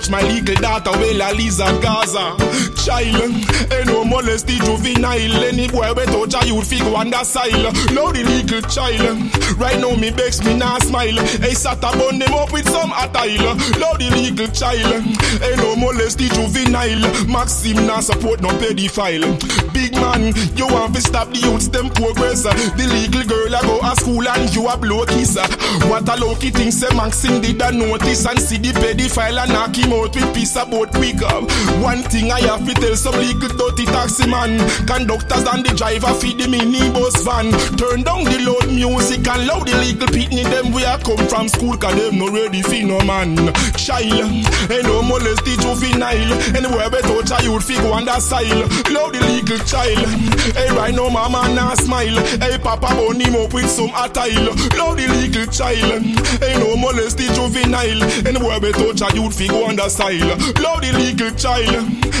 My 0.09 0.21
legal 0.21 0.55
daughter, 0.55 0.91
well 0.91 1.33
Lisa 1.35 1.65
Gaza. 1.81 2.37
Child, 2.77 3.33
ain't 3.73 3.87
no 3.87 4.05
molest 4.05 4.45
the 4.45 4.53
juvenile. 4.61 5.43
Any 5.43 5.67
boy 5.67 5.91
we 5.93 6.05
touch 6.05 6.35
a 6.37 6.45
youth 6.45 6.69
figure 6.69 6.93
on 6.93 7.09
the 7.09 7.23
side. 7.23 7.51
Now 7.95 8.11
the 8.11 8.23
legal 8.23 8.61
child. 8.69 9.17
Right 9.57 9.79
now 9.81 9.95
me 9.95 10.11
begs 10.11 10.45
me 10.45 10.55
not 10.57 10.83
smile. 10.83 11.17
Hey, 11.41 11.57
Sata 11.57 11.89
bun 11.97 12.19
them 12.19 12.33
up 12.35 12.53
with 12.53 12.69
some 12.69 12.93
attire. 12.93 13.57
Now 13.81 13.97
the 13.97 14.11
legal 14.13 14.47
child. 14.53 15.01
Ain't 15.41 15.57
no 15.57 15.75
molest 15.75 16.19
the 16.19 16.29
juvenile. 16.29 17.01
Maxim 17.25 17.87
not 17.87 18.03
support 18.03 18.41
no 18.41 18.49
pedophile. 18.61 19.25
Big 19.73 19.93
man, 19.93 20.35
you 20.55 20.67
want 20.67 20.93
to 20.93 21.01
stop 21.01 21.29
the 21.33 21.39
youths 21.39 21.67
them 21.67 21.89
progress. 21.89 22.43
The 22.43 22.85
legal 22.93 23.25
girl 23.25 23.55
I 23.55 23.61
go 23.65 23.81
to 23.81 23.95
school 23.97 24.27
and 24.27 24.53
you 24.53 24.67
a 24.67 24.77
blow 24.77 25.05
kiss. 25.05 25.35
What 25.89 26.07
a 26.07 26.15
lucky 26.23 26.51
thing 26.51 26.69
say 26.69 26.93
Maxim 26.95 27.41
did 27.41 27.61
a 27.61 27.71
notice 27.71 28.25
and 28.27 28.39
see 28.39 28.57
the 28.57 28.69
pedophile 28.69 29.41
and 29.41 29.51
knock 29.51 29.75
him 29.75 29.94
out 29.95 30.15
with 30.15 30.33
piece 30.35 30.55
about 30.55 30.91
quick. 30.91 31.21
One 31.81 32.03
thing 32.03 32.31
I 32.31 32.41
have 32.41 32.65
to 32.67 32.73
tell 32.73 32.95
some 32.95 33.15
legal 33.15 33.49
dirty 33.49 33.85
taxi 33.85 34.27
man. 34.27 34.59
Conductors 34.85 35.47
and 35.47 35.65
the 35.65 35.73
driver 35.75 36.13
feed 36.19 36.37
the 36.39 36.47
minibus 36.51 37.23
van. 37.23 37.51
Turn 37.79 38.03
down 38.03 38.23
the 38.25 38.37
loud 38.43 38.67
music 38.67 39.27
and 39.27 39.47
loud 39.47 39.67
the 39.67 39.75
legal 39.79 40.07
pitney 40.07 40.43
them 40.43 40.71
we 40.71 40.83
a 40.83 40.97
come 40.99 41.25
from 41.27 41.47
school 41.47 41.77
cause 41.77 41.95
them 41.95 42.19
no 42.19 42.29
ready 42.29 42.61
for 42.61 42.81
no 42.83 42.99
man. 43.05 43.35
Child, 43.79 44.31
ain't 44.69 44.83
no 44.83 45.01
molest 45.01 45.43
the 45.45 45.55
juvenile. 45.63 46.31
Anywhere 46.55 46.89
we 46.91 46.99
touch 47.01 47.31
a 47.31 47.43
youth 47.43 47.63
figure 47.63 47.91
on 47.91 48.05
that 48.05 48.21
style. 48.21 48.67
Loud 48.91 49.15
the 49.15 49.21
legal 49.31 49.59
child. 49.63 50.05
Hey, 50.55 50.69
right 50.75 50.93
now 50.93 51.09
mama 51.09 51.47
nah 51.53 51.75
smile. 51.75 52.19
Hey, 52.43 52.57
papa 52.57 52.93
bone 52.95 53.19
him 53.19 53.35
up 53.35 53.53
with 53.53 53.69
some 53.69 53.91
attile. 53.95 54.51
Loud 54.75 54.97
the 54.99 55.07
legal 55.15 55.45
child. 55.47 56.03
Ain't 56.43 56.59
no 56.59 56.75
molest 56.75 57.17
the 57.17 57.27
juvenile. 57.33 58.03
Anywhere 58.27 58.59
we 58.59 58.71
touch 58.71 59.01
a 59.01 59.15
youth 59.15 59.37
figure 59.37 59.63
on 59.63 59.75
that 59.75 59.84
Loud 60.61 60.81
the 60.81 60.91
legal 60.97 61.31
child. 61.37 61.69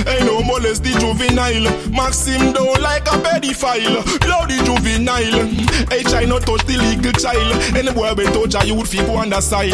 Ain't 0.07 0.25
no 0.25 0.43
molest 0.43 0.83
the 0.83 0.91
juvenile. 0.99 1.65
Maxim 1.89 2.53
don't 2.53 2.79
like 2.81 3.07
a 3.07 3.17
pedophile. 3.17 4.05
Loud 4.27 4.49
the 4.49 4.61
juvenile. 4.63 5.47
Hey, 5.89 6.03
try 6.03 6.25
not 6.25 6.43
touch 6.43 6.63
the 6.65 6.77
legal 6.77 7.11
child. 7.13 7.57
Anywhere 7.75 8.13
we 8.13 8.25
touch 8.25 8.53
a 8.61 8.67
youth 8.67 8.91
figure 8.91 9.17
on 9.17 9.29
that 9.31 9.43
style. 9.43 9.73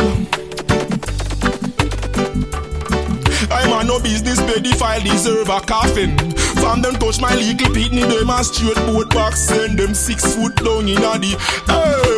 I'm 3.51 3.73
a 3.73 3.83
no 3.83 3.99
business 3.99 4.39
pedophile 4.39 5.03
deserve 5.03 5.49
a 5.49 5.59
coffin. 5.59 6.17
From 6.61 6.81
them 6.81 6.95
touch 6.95 7.19
my 7.19 7.35
legal 7.35 7.67
pitney, 7.75 8.07
them 8.07 8.29
a 8.29 8.43
straight 8.43 8.75
boat 8.87 9.09
back, 9.09 9.35
send 9.35 9.77
them 9.77 9.93
six 9.93 10.35
foot 10.35 10.55
down 10.55 10.87
in 10.87 10.97
a 10.97 11.19
the 11.19 11.35
hey. 11.67 12.10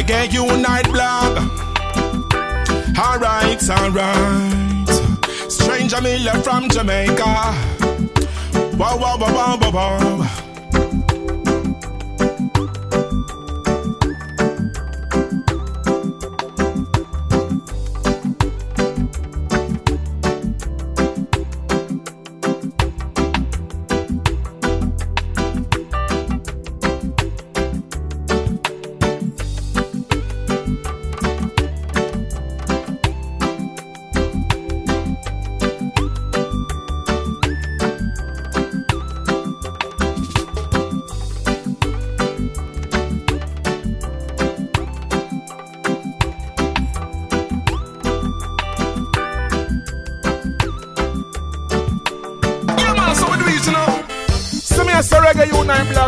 Reggae 0.00 0.32
Unite 0.32 0.90
blog. 0.90 1.36
Alright, 2.96 3.68
alright. 3.68 4.88
Stranjah 5.46 6.02
Miller 6.02 6.40
from 6.42 6.70
Jamaica. 6.70 7.24
Wow, 8.78 8.96
wow, 8.96 9.18
wow, 9.18 9.34
wow, 9.34 9.58
wow, 9.60 10.18
wow. 10.18 10.39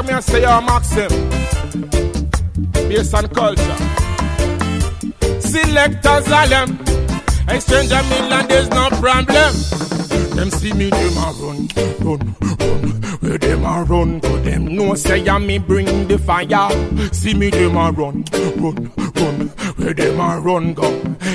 Blog, 0.03 0.07
me 0.07 0.19
a 0.19 0.23
say 0.23 0.41
your 0.41 0.63
Maxim. 0.63 1.09
Based 2.89 3.15
on 3.15 3.29
culture. 3.29 3.77
Selectors 5.41 6.33
all 6.33 6.49
them. 6.49 6.79
A 7.49 7.61
stranger 7.61 8.03
Milan, 8.05 8.49
there's 8.49 8.71
no 8.71 8.89
problem. 8.91 9.55
Them 10.37 10.51
see 10.51 10.73
me, 10.73 10.91
them 10.91 11.17
a 11.19 11.33
run, 11.41 11.69
run, 12.01 12.35
run. 12.59 13.03
Where 13.21 13.39
them 13.39 13.65
a 13.65 13.85
run 13.85 14.21
to 14.21 14.29
them 14.39 14.75
know 14.75 14.95
say 14.95 15.29
I 15.29 15.39
me 15.39 15.59
bring 15.59 16.09
the 16.09 16.19
fire. 16.19 17.13
See 17.13 17.35
me, 17.35 17.51
them 17.51 17.77
a 17.77 17.91
run, 17.93 18.25
run, 18.57 18.93
run. 18.97 19.49
Where 19.77 19.95
them 19.95 20.21
a 20.21 20.41
run 20.41 20.75
go? 20.75 20.91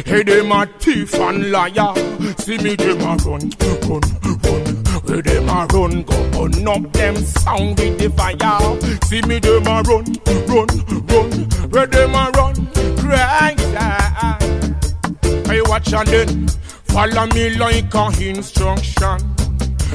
Hey, 0.05 0.23
them 0.23 0.51
a 0.51 0.65
thief 0.79 1.13
and 1.15 1.51
liar. 1.51 1.93
See 2.39 2.57
me, 2.57 2.75
them 2.75 3.01
a 3.01 3.15
run, 3.17 3.51
run, 3.87 4.01
run. 4.43 4.76
Where 5.07 5.21
them 5.21 5.47
a 5.47 5.65
run 5.71 6.03
go? 6.03 6.29
Burn 6.31 6.67
up 6.67 6.91
them 6.91 7.15
sound 7.15 7.79
with 7.79 7.97
the 7.97 8.09
fire. 8.09 8.81
See 9.05 9.21
me, 9.21 9.39
them 9.39 9.65
a 9.65 9.81
run, 9.83 10.05
run, 10.47 10.67
run. 11.07 11.31
Where 11.69 11.87
them 11.87 12.13
a 12.13 12.29
run? 12.35 12.67
Cry, 12.97 13.55
I 15.49 15.61
watch 15.65 15.93
and 15.93 16.07
then 16.09 16.47
follow 16.83 17.25
me 17.27 17.51
like 17.51 17.93
a 17.93 18.29
instruction. 18.29 19.36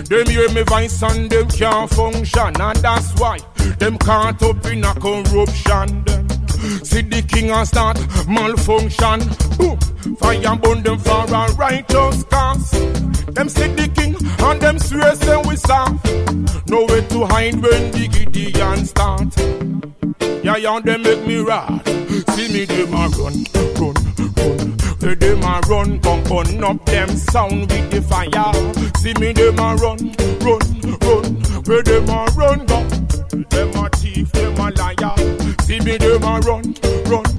Them 0.09 0.27
hear 0.27 0.51
me 0.53 0.63
voice 0.63 1.03
and 1.03 1.31
them 1.31 1.49
can't 1.49 1.91
function, 1.91 2.61
and 2.61 2.79
that's 2.79 3.13
why 3.21 3.39
them 3.79 3.99
can't 3.99 4.43
up 4.43 4.65
in 4.67 4.85
a 4.85 4.95
corruption. 4.95 6.05
Them 6.05 6.85
see 6.85 7.03
the 7.03 7.23
king 7.27 7.51
and 7.51 7.67
start 7.67 7.99
malfunction. 8.29 9.21
Boom, 9.59 9.79
fire 10.17 10.57
burn 10.57 10.83
them 10.83 10.99
for 10.99 11.25
a 11.25 11.53
righteous 11.55 12.25
cause. 12.25 12.71
Them 13.35 13.49
see 13.49 13.69
the 13.69 13.89
king 13.95 14.15
and 14.47 14.61
them 14.61 14.79
swear 14.79 15.15
say 15.17 15.43
we 15.47 15.57
soft. 15.57 16.05
Nowhere 16.69 17.03
to 17.09 17.27
hide 17.27 17.57
when 17.57 17.91
the 17.93 18.09
Gideon 18.09 18.87
start. 18.87 19.37
Yeah, 20.45 20.57
yeah, 20.57 20.81
they 20.81 20.97
make 20.97 21.27
me 21.27 21.39
rad. 21.39 21.87
See 22.31 22.53
me, 22.53 22.65
them 22.65 22.95
a 22.95 23.09
run, 23.09 23.45
run, 23.79 23.95
run. 24.37 24.82
Where 25.03 25.17
them 25.17 25.43
a 25.43 25.61
run, 25.69 25.99
gun 25.99 26.23
burn 26.23 26.63
up 26.63 26.87
them 26.87 27.09
sound 27.09 27.73
with 27.73 27.91
the 27.91 28.01
fire. 28.03 28.53
See 28.99 29.13
me, 29.15 29.33
them 29.33 29.59
a 29.59 29.75
run, 29.75 29.99
run, 30.39 30.63
run. 31.03 31.43
Where 31.65 31.83
them 31.83 32.09
a 32.09 32.25
run, 32.37 32.65
gun. 32.67 32.89
Them 33.51 33.85
a 33.85 33.91
thief, 33.97 34.31
them 34.31 34.57
a 34.59 34.71
liar. 34.71 35.17
See 35.63 35.81
me, 35.81 35.97
them 35.97 36.23
a 36.23 36.39
run, 36.39 36.75
run. 37.11 37.32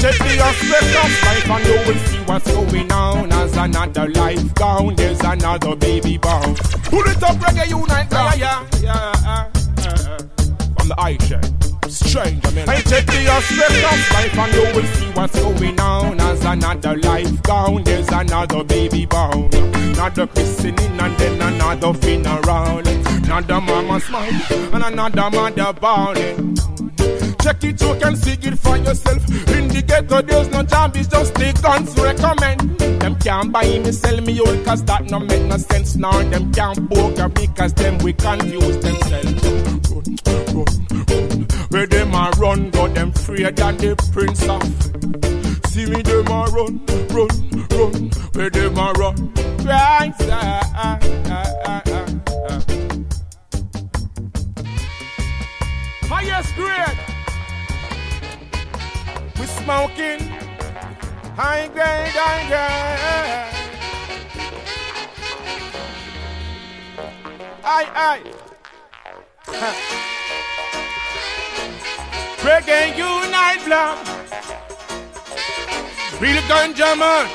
Take 0.00 0.18
the 0.18 0.38
aspect 0.40 0.94
of 1.02 1.10
life 1.26 1.50
and 1.50 1.66
you 1.66 1.92
will 1.92 1.98
see 2.06 2.18
what's 2.18 2.52
going 2.52 2.92
on. 2.92 3.32
As 3.32 3.56
another 3.56 4.08
life 4.10 4.54
gone, 4.54 4.94
there's 4.94 5.20
another 5.20 5.74
baby 5.74 6.16
born 6.18 6.54
Pull 6.84 7.02
it 7.02 7.22
up, 7.22 7.36
reggae 7.36 7.68
unite, 7.68 8.06
yeah, 8.12 8.34
yeah, 8.34 8.80
yeah. 8.80 10.18
From 10.78 10.88
the 10.88 10.94
eye 10.98 11.16
check. 11.16 11.44
Strange, 11.88 12.46
I 12.46 12.50
mean. 12.52 12.68
I 12.68 12.80
take 12.80 13.06
the 13.06 13.26
aspect 13.26 13.72
of 13.90 14.12
life 14.14 14.38
and 14.38 14.54
you 14.54 14.80
will 14.80 14.86
see 14.94 15.10
what's 15.12 15.34
going 15.40 15.80
on. 15.80 16.20
As 16.20 16.44
another 16.44 16.96
life 16.98 17.42
gone, 17.42 17.82
there's 17.82 18.08
another 18.08 18.62
baby 18.62 19.04
born 19.04 19.50
Another 19.52 20.28
christening 20.28 21.00
and 21.00 21.16
then 21.18 21.42
another 21.42 21.92
funeral. 21.94 22.86
Another 22.86 23.60
mama 23.60 24.00
smile 24.00 24.42
and 24.74 24.84
another 24.84 25.30
mother 25.30 25.72
bawling 25.72 26.56
Check 27.42 27.64
it, 27.64 27.80
you 27.80 27.94
can 28.00 28.16
see 28.16 28.32
it 28.32 28.58
for 28.58 28.76
yourself. 28.76 29.22
In 29.56 29.68
the 29.68 29.82
ghetto, 29.86 30.22
there's 30.22 30.48
no 30.48 30.62
job, 30.62 30.96
it's 30.96 31.08
just 31.08 31.34
the 31.34 31.52
guns 31.62 31.94
to 31.94 32.02
recommend. 32.02 32.78
Them 33.00 33.16
can't 33.16 33.52
buy 33.52 33.64
me, 33.64 33.92
sell 33.92 34.20
me 34.20 34.40
all, 34.40 34.64
cause 34.64 34.84
that 34.84 35.04
no 35.10 35.20
make 35.20 35.44
no 35.44 35.56
sense. 35.56 35.96
Now 35.96 36.22
them 36.30 36.52
can't 36.52 36.90
poker 36.90 37.28
me, 37.28 37.46
cause 37.48 37.72
them 37.74 37.98
we 37.98 38.12
confuse 38.12 38.78
themselves. 38.78 39.58
Where 41.70 41.86
them 41.86 42.14
a 42.14 42.30
run, 42.38 42.70
go 42.70 42.88
them 42.88 43.12
freer 43.12 43.50
than 43.52 43.76
the 43.76 43.94
prince 44.12 44.42
of. 44.48 44.62
See 45.70 45.86
me, 45.86 46.02
them 46.02 46.26
a 46.26 46.44
run, 46.50 46.80
run, 47.14 47.28
run. 47.70 48.10
Where 48.32 48.50
them 48.50 48.78
a 48.78 48.92
run. 48.92 49.32
Right. 49.64 50.14
Smoking 59.68 60.24
high 61.36 61.68
grade, 61.68 62.16
high 62.16 62.44
grade. 62.48 63.52
Aye, 67.62 67.90
aye. 68.08 68.22
Reggae 72.38 72.96
Unite 72.96 73.62
Blog. 73.66 73.98
Real 76.18 76.42
ganja 76.48 76.96
man. 76.96 77.26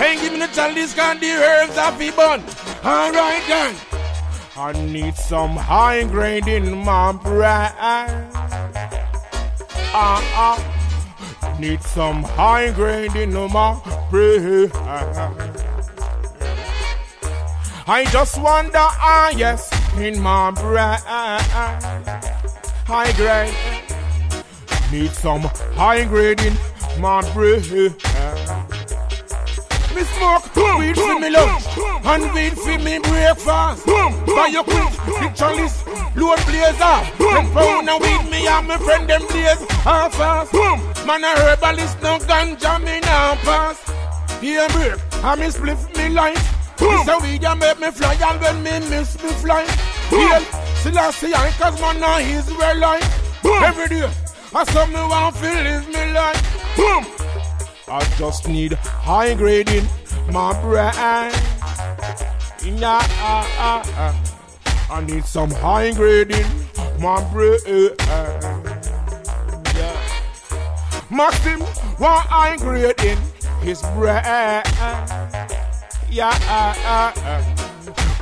Ain't 0.00 0.22
give 0.22 0.32
me 0.32 0.38
the 0.38 0.46
chalice, 0.46 0.94
can 0.94 1.20
the 1.20 1.32
herbs 1.32 1.74
have 1.74 1.98
be 1.98 2.10
bun. 2.10 2.42
Alright 2.82 3.44
then. 3.46 3.74
I 4.56 4.72
need 4.72 5.14
some 5.14 5.56
high 5.56 6.04
grade 6.04 6.48
in 6.48 6.74
my 6.74 7.12
bread. 7.12 8.69
Ah 9.92 10.54
uh. 10.54 11.58
Need 11.58 11.82
some 11.82 12.22
high 12.22 12.70
grade 12.70 13.14
in 13.16 13.32
my 13.34 13.74
bread. 14.10 14.70
I 17.86 18.04
just 18.10 18.40
want 18.40 18.72
the 18.72 18.78
highest 18.78 19.74
in 19.98 20.20
my 20.20 20.52
bread. 20.52 21.00
High 22.86 23.12
grade. 23.12 23.54
Need 24.92 25.10
some 25.10 25.42
high 25.74 26.04
grade 26.04 26.40
in 26.40 26.56
my 27.00 27.20
bread. 27.34 27.66
Me 29.94 30.02
smoke 30.16 30.54
weed 30.78 30.96
for 30.96 31.18
me 31.18 31.30
lunch 31.30 31.66
and 32.04 32.32
weed 32.32 32.56
for 32.56 32.78
me 32.78 32.98
breakfast. 33.00 33.86
Buy 33.86 34.48
your 34.52 34.64
quick 34.64 34.92
picture 35.18 35.50
list, 35.50 35.84
load 36.16 36.40
blazer. 36.46 36.98
Ten 37.18 37.50
pound 37.52 37.88
a 37.88 37.96
weed 37.98 38.30
me 38.30 38.46
and 38.46 38.68
my 38.68 38.76
friend 38.78 39.08
them 39.08 39.26
blaze 39.28 39.62
half 39.82 40.14
fast. 40.14 40.52
Boom. 40.52 40.80
Man 41.06 41.24
a 41.24 41.34
herbalist, 41.36 42.00
no 42.02 42.18
ganja 42.18 42.78
me 42.82 43.00
now 43.00 43.34
pass. 43.46 43.78
Here 44.40 44.68
break, 44.70 44.98
and 45.24 45.40
me 45.40 45.46
spliff 45.48 45.96
me 45.96 46.08
light. 46.10 46.38
This 46.78 47.08
a 47.08 47.18
weed 47.20 47.42
ya 47.42 47.54
make 47.54 47.78
me 47.78 47.90
fly 47.90 48.14
and 48.14 48.40
when 48.40 48.62
me 48.62 48.88
miss 48.88 49.22
me 49.22 49.30
fly. 49.30 49.66
Here, 50.08 50.40
Selassie 50.82 51.34
I 51.34 51.50
cause 51.58 51.80
man 51.80 51.96
a 51.96 52.56
well 52.58 52.78
life. 52.78 53.44
Every 53.44 53.88
day, 53.88 54.10
I 54.54 54.64
saw 54.64 54.86
me 54.86 54.94
want 54.94 55.36
to 55.36 55.42
live 55.42 55.88
me 55.88 56.12
life. 56.12 56.76
Boom. 56.76 57.06
I 57.88 58.00
just 58.16 58.48
need 58.48 58.74
high 58.74 59.34
grading 59.34 59.86
my 60.32 60.52
brain. 60.62 61.32
Nah, 62.78 63.00
uh, 63.20 63.46
uh, 63.58 63.82
uh. 63.96 64.29
I 64.90 65.00
need 65.02 65.24
some 65.24 65.50
high 65.52 65.92
grading 65.92 66.46
my 66.98 67.22
brain. 67.32 67.58
Yeah. 69.76 69.96
Maxim, 71.10 71.60
want 72.00 72.26
high 72.26 72.56
grading 72.56 73.18
his 73.62 73.80
brain. 73.94 74.24
Yeah, 76.10 76.34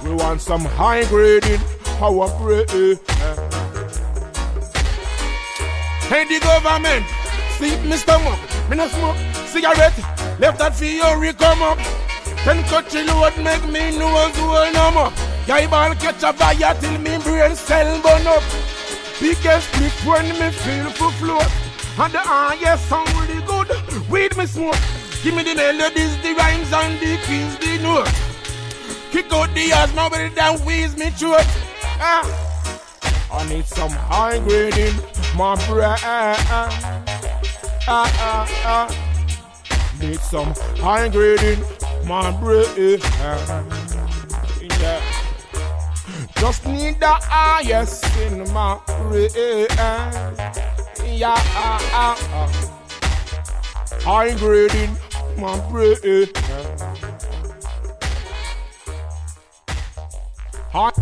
we 0.05 0.13
want 0.13 0.43
some 0.43 0.65
high 0.67 1.05
grading 1.07 1.61
our 2.03 2.29
brain. 2.39 2.67
Hey, 6.09 6.25
the 6.29 6.39
government, 6.43 7.07
see 7.57 7.77
me 7.89 7.97
stomach, 7.97 8.39
me 8.69 8.77
no 8.77 8.89
smoke 8.89 9.17
cigarette. 9.47 9.99
Left 10.39 10.59
that 10.59 10.75
for 10.77 10.85
you, 10.85 11.33
come 11.33 11.63
up. 11.63 11.79
Ten 12.45 12.63
country 12.65 13.05
load 13.05 13.37
make 13.39 13.65
me 13.65 13.99
nose 13.99 14.37
well 14.37 14.73
no 14.73 14.91
more. 14.93 15.13
Guy 15.49 15.67
ball 15.67 15.95
catch 15.95 16.23
a 16.23 16.33
fire 16.35 16.77
till 16.79 16.99
me 16.99 17.17
brain 17.25 17.57
cell 17.57 18.03
burn 18.03 18.27
up. 18.27 18.43
Biggest 19.19 19.67
flip 19.69 19.93
when 20.07 20.29
me 20.39 20.51
feel 20.51 20.91
for 20.91 21.11
float. 21.13 21.51
And 21.99 22.13
the 22.13 22.19
highest 22.19 22.87
sound 22.87 23.11
really 23.15 23.41
good. 23.47 23.71
Weed 24.11 24.37
me 24.37 24.45
smoke. 24.45 24.77
Give 25.23 25.35
me 25.35 25.43
the 25.45 25.55
melodies, 25.55 26.21
the 26.21 26.35
rhymes 26.35 26.71
and 26.71 27.01
the 27.01 27.17
keys, 27.25 27.57
the 27.61 27.83
note. 27.83 28.13
Kick 29.11 29.33
out 29.33 29.49
the 29.55 29.73
asthma 29.73 30.11
with 30.13 30.35
that 30.35 30.61
wheeze 30.67 30.95
me 30.99 31.09
throat. 31.17 31.47
Ah. 31.99 32.29
I 33.33 33.49
need 33.49 33.65
some 33.65 33.91
high 33.91 34.41
grading, 34.41 34.97
my 35.35 35.55
brain. 35.67 35.97
Ah, 36.05 37.09
ah, 37.89 38.47
ah. 38.67 39.99
Need 39.99 40.21
some 40.21 40.53
high 40.77 41.09
grading, 41.09 41.65
my 42.07 42.33
brain. 42.33 43.01
Just 46.41 46.67
need 46.67 47.01
the 47.01 47.07
highest 47.09 48.05
in 48.19 48.39
my 48.53 48.79
brain. 48.87 49.67
Yeah, 51.05 51.35
ah, 51.37 51.81
ah, 51.93 52.17
ah. 52.33 52.49
High 54.03 54.35
grading, 54.37 54.97
my 55.37 55.59
brain. 55.69 56.29
High. 60.71 60.93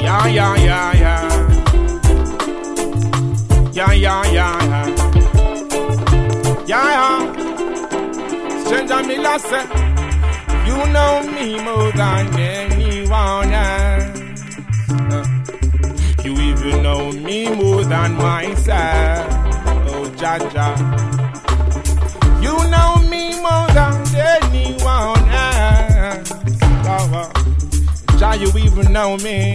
Yeah, 0.00 0.26
yeah, 0.28 0.56
yeah, 0.56 0.92
yeah. 0.94 1.28
Yeah, 3.72 3.92
yeah, 3.92 4.24
yeah, 4.32 4.64
yeah. 4.64 4.86
Yeah, 6.66 6.88
yeah. 6.96 7.20
Stranjah 8.64 9.06
Miller 9.06 9.38
said, 9.38 9.87
You 10.68 10.76
know 10.92 11.22
me 11.34 11.58
more 11.62 11.90
than 11.92 12.38
anyone 12.38 13.52
else. 13.52 14.18
You 16.22 16.32
even 16.48 16.82
know 16.82 17.10
me 17.10 17.48
more 17.54 17.84
than 17.84 18.12
myself. 18.16 19.32
Oh, 19.88 20.04
Jaja. 20.20 20.68
You 22.42 22.54
know 22.72 22.96
me 23.08 23.40
more 23.40 23.68
than 23.78 23.94
anyone 24.14 25.24
else. 25.30 26.32
Oh, 26.86 27.32
you 28.38 28.50
even 28.58 28.92
know 28.92 29.16
me, 29.16 29.54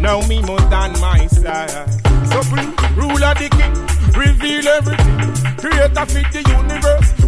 know 0.00 0.22
me 0.26 0.40
more 0.42 0.60
than 0.72 0.98
myself. 1.00 1.90
Supreme 2.32 2.74
ruler 2.96 3.34
the 3.34 3.48
king, 3.52 3.74
reveal 4.18 4.66
everything. 4.68 5.18
Creator 5.58 6.06
fit 6.06 6.32
the 6.32 6.42
universe 6.48 6.63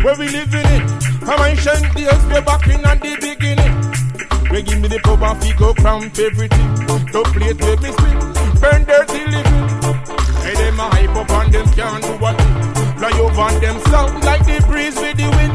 where 0.06 0.16
we 0.18 0.28
living 0.28 0.66
in. 0.70 0.86
From 1.26 1.40
ancient 1.42 1.82
days, 1.96 2.22
way 2.30 2.40
back 2.40 2.64
in 2.68 2.84
at 2.86 3.02
the 3.02 3.18
beginning. 3.18 3.74
We 4.50 4.62
give 4.62 4.80
me 4.80 4.86
the 4.86 5.00
power 5.02 5.34
fi 5.34 5.50
go 5.58 5.74
cramp 5.74 6.16
everything. 6.16 6.70
To 7.10 7.20
plate 7.34 7.58
make 7.58 7.82
me 7.82 7.90
spin, 7.90 8.18
burn 8.62 8.82
dirty 8.86 9.22
living. 9.34 9.66
Hey, 10.46 10.54
them 10.54 10.78
a 10.78 10.86
hype 10.94 11.16
up 11.16 11.30
and 11.30 11.52
them 11.52 11.66
can't 11.74 12.02
do 12.04 12.12
what 12.22 12.38
Fly 12.98 13.12
over 13.18 13.46
and 13.50 13.58
them 13.60 13.78
sound 13.90 14.22
like 14.22 14.46
the 14.46 14.64
breeze 14.68 14.94
with 14.94 15.16
the 15.18 15.28
wind. 15.36 15.54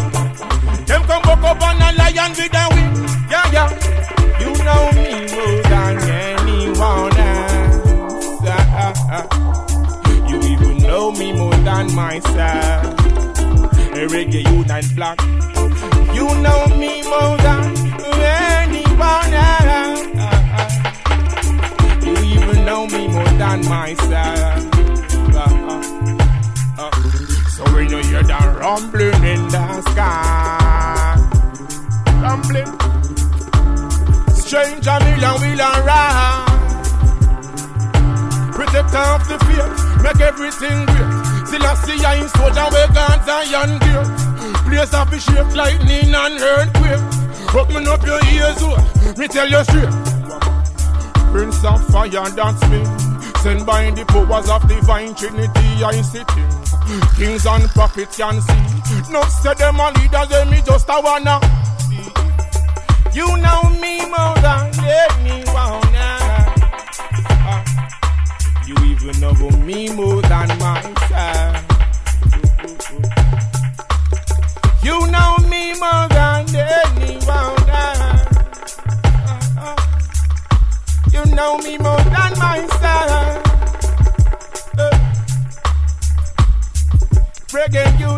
Them 0.85 1.01
come 1.07 1.23
back 1.23 1.43
up 1.47 1.61
on 1.63 1.79
a 1.87 1.89
lion 1.95 2.31
with 2.35 2.59
a 2.61 2.65
wing. 2.75 2.91
Yeah, 3.31 3.55
yeah. 3.55 3.69
You 4.41 4.51
know 4.67 4.83
me 4.99 5.07
more 5.31 5.61
than 5.71 5.95
anyone 6.27 7.15
else. 7.15 8.41
Ah, 8.43 8.83
ah, 8.83 9.07
ah. 9.15 10.27
You 10.27 10.37
even 10.43 10.77
know 10.79 11.11
me 11.13 11.31
more 11.31 11.55
than 11.63 11.95
myself. 11.95 13.00
A 14.01 14.07
reggae 14.07 14.41
unite 14.41 14.95
black. 14.95 15.21
You 16.15 16.25
know 16.41 16.65
me 16.75 17.03
more 17.03 17.37
than 17.37 17.77
anyone 18.57 19.31
else. 19.31 20.07
You 22.03 22.15
even 22.33 22.65
know 22.65 22.87
me 22.87 23.07
more 23.09 23.33
than 23.37 23.63
myself. 23.69 24.65
Uh, 25.35 25.49
uh, 25.69 25.81
uh. 26.79 26.91
So 27.49 27.63
when 27.75 27.91
you 27.91 27.97
hear 27.97 28.23
that 28.23 28.57
rumbling 28.59 29.23
in 29.23 29.47
the 29.49 29.81
sky, 29.91 31.15
rumbling 32.23 32.71
stranger 34.33 34.97
million 35.05 35.35
will 35.41 35.61
arise. 35.61 36.49
Protect 38.55 38.95
off 38.95 39.27
the 39.27 39.37
faith, 39.45 40.01
make 40.01 40.21
everything 40.21 40.87
great. 40.87 41.30
Still 41.51 41.65
I 41.65 42.15
in 42.15 42.29
soldier 42.29 42.67
we 42.71 42.83
guns 42.95 43.27
iron 43.27 43.75
gear. 43.83 44.05
Place 44.63 44.93
up 44.93 45.11
shape 45.19 45.53
lightning 45.53 46.15
and 46.15 46.39
earthquake. 46.39 47.03
Open 47.53 47.87
up 47.89 48.05
your 48.05 48.23
ears, 48.31 48.55
oh, 48.63 48.79
me 49.17 49.27
tell 49.27 49.49
you 49.49 49.61
straight. 49.65 49.91
Prince 51.33 51.65
of 51.65 51.85
fire, 51.87 52.29
that's 52.31 52.63
me. 52.69 52.85
Sent 53.43 53.65
by 53.65 53.91
the 53.91 54.05
powers 54.07 54.49
of 54.49 54.65
divine 54.69 55.13
trinity, 55.13 55.83
I 55.83 56.01
sitting. 56.01 56.49
Kings 57.17 57.45
and 57.45 57.67
prophets 57.71 58.15
can 58.15 58.39
see. 58.39 59.11
No 59.11 59.21
say 59.43 59.53
them 59.55 59.79
a 59.81 59.91
leaders, 59.91 60.29
they 60.29 60.45
me 60.49 60.61
just 60.65 60.87
a 60.87 61.01
wanna. 61.03 61.37
You 63.11 63.27
know 63.27 63.63
me 63.81 63.99
more 64.07 64.35
than 64.39 64.71
anyone 64.79 65.95
uh, 65.99 66.55
You 68.65 68.75
even 68.85 69.19
know 69.19 69.33
me 69.65 69.89
more 69.89 70.21
than 70.21 70.47
myself. 70.59 71.40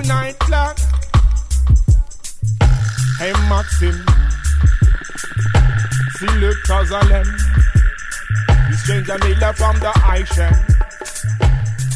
Reggae 0.03 0.09
Unite 0.09 0.39
Clock. 0.39 0.79
Hey 3.19 3.33
Maxim. 3.49 4.05
see 6.17 6.27
Selectors 6.27 6.91
Alem. 6.91 7.27
The 8.47 8.75
Stranjah 8.83 9.19
Miller 9.23 9.53
from 9.53 9.79
the 9.79 9.91
Aishan. 10.11 10.53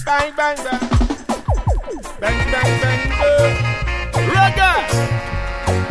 Bang, 0.06 0.34
bang, 0.36 0.58
bang. 0.58 0.80
Bang, 2.20 2.52
bang, 2.52 2.82
bang, 2.82 3.10
bang. 3.10 3.54
Reggae. 4.32 4.76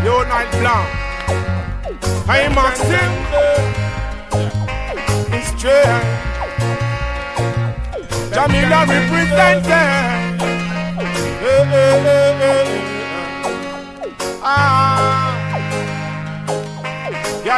Yo, 0.05 0.23
night 0.25 0.51
blanc. 0.61 0.89
Hey, 2.27 2.49
Maxim. 2.49 3.11
It's 5.33 5.51
true. 5.61 5.97
Jamila 8.33 8.87
representing. 8.87 10.16
Yeah, 11.47 11.63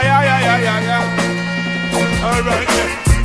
yeah, 0.03 0.21
yeah, 0.23 0.41
yeah, 0.41 0.59
yeah, 0.61 0.81
yeah. 0.89 2.29
Alright. 2.29 2.69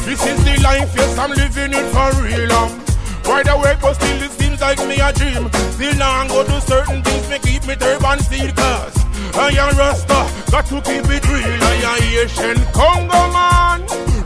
This 0.05 0.21
is 0.25 0.39
the 0.45 0.55
life, 0.63 0.95
yes, 0.95 1.17
I'm 1.17 1.31
living 1.31 1.73
it 1.73 1.85
for 1.91 2.11
real. 2.23 2.51
Um. 2.53 2.79
Wide 3.25 3.49
awake, 3.49 3.79
but 3.81 3.93
still 3.95 4.21
it 4.23 4.31
seems 4.31 4.61
like 4.61 4.79
me 4.87 4.99
a 4.99 5.11
dream. 5.11 5.49
Still 5.73 5.95
now 5.95 6.21
I 6.21 6.27
go 6.29 6.43
do 6.45 6.59
certain 6.61 7.03
things, 7.03 7.29
me 7.29 7.39
keep 7.39 7.65
me 7.67 7.75
turban 7.75 8.19
seed, 8.19 8.55
cause 8.55 8.95
I 9.35 9.49
am 9.59 9.75
Rasta, 9.77 10.27
got 10.51 10.65
to 10.67 10.81
keep 10.81 11.09
it 11.11 11.27
real. 11.27 11.63
I 11.63 11.75
am 11.91 12.03
Asian 12.23 12.63
Congo 12.71 13.31
man, 13.35 13.81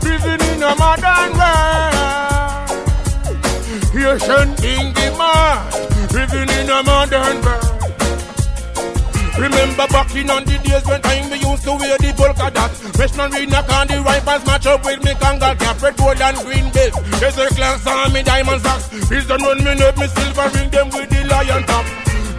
living 0.06 0.40
in 0.54 0.62
a 0.62 0.74
modern 0.78 1.32
world. 1.34 1.98
Asian 3.90 4.54
Ingy 4.62 5.08
man, 5.18 5.58
living 6.12 6.48
in 6.58 6.70
a 6.70 6.82
modern 6.82 7.40
world. 7.42 7.78
Remember 9.38 9.86
back 9.86 10.14
in 10.16 10.30
on 10.30 10.44
the 10.44 10.58
days 10.58 10.84
when 10.84 11.00
time 11.00 11.30
we 11.30 11.38
used 11.38 11.62
to 11.62 11.70
wear 11.78 11.96
the 11.98 12.10
polka 12.18 12.50
dot 12.50 12.74
Fresh 12.98 13.14
man 13.14 13.30
read 13.30 13.48
knock 13.48 13.70
on 13.70 13.86
the 13.86 14.02
rifles 14.02 14.44
match 14.44 14.66
up 14.66 14.84
with 14.84 14.98
me 15.04 15.12
kangal 15.14 15.54
cap. 15.56 15.80
Red, 15.80 15.96
gold 15.96 16.20
and 16.20 16.36
green 16.42 16.66
base 16.74 16.94
There's 17.22 17.38
a 17.38 17.46
class 17.54 17.86
on 17.86 18.12
me 18.12 18.24
diamond 18.24 18.62
socks. 18.62 18.88
Please 19.06 19.26
don't 19.28 19.40
run 19.42 19.62
me 19.62 19.78
up 19.78 19.96
me 19.96 20.08
silver 20.08 20.50
ring 20.58 20.70
them 20.70 20.90
with 20.90 21.08
the 21.10 21.22
lion 21.30 21.62
top. 21.70 21.86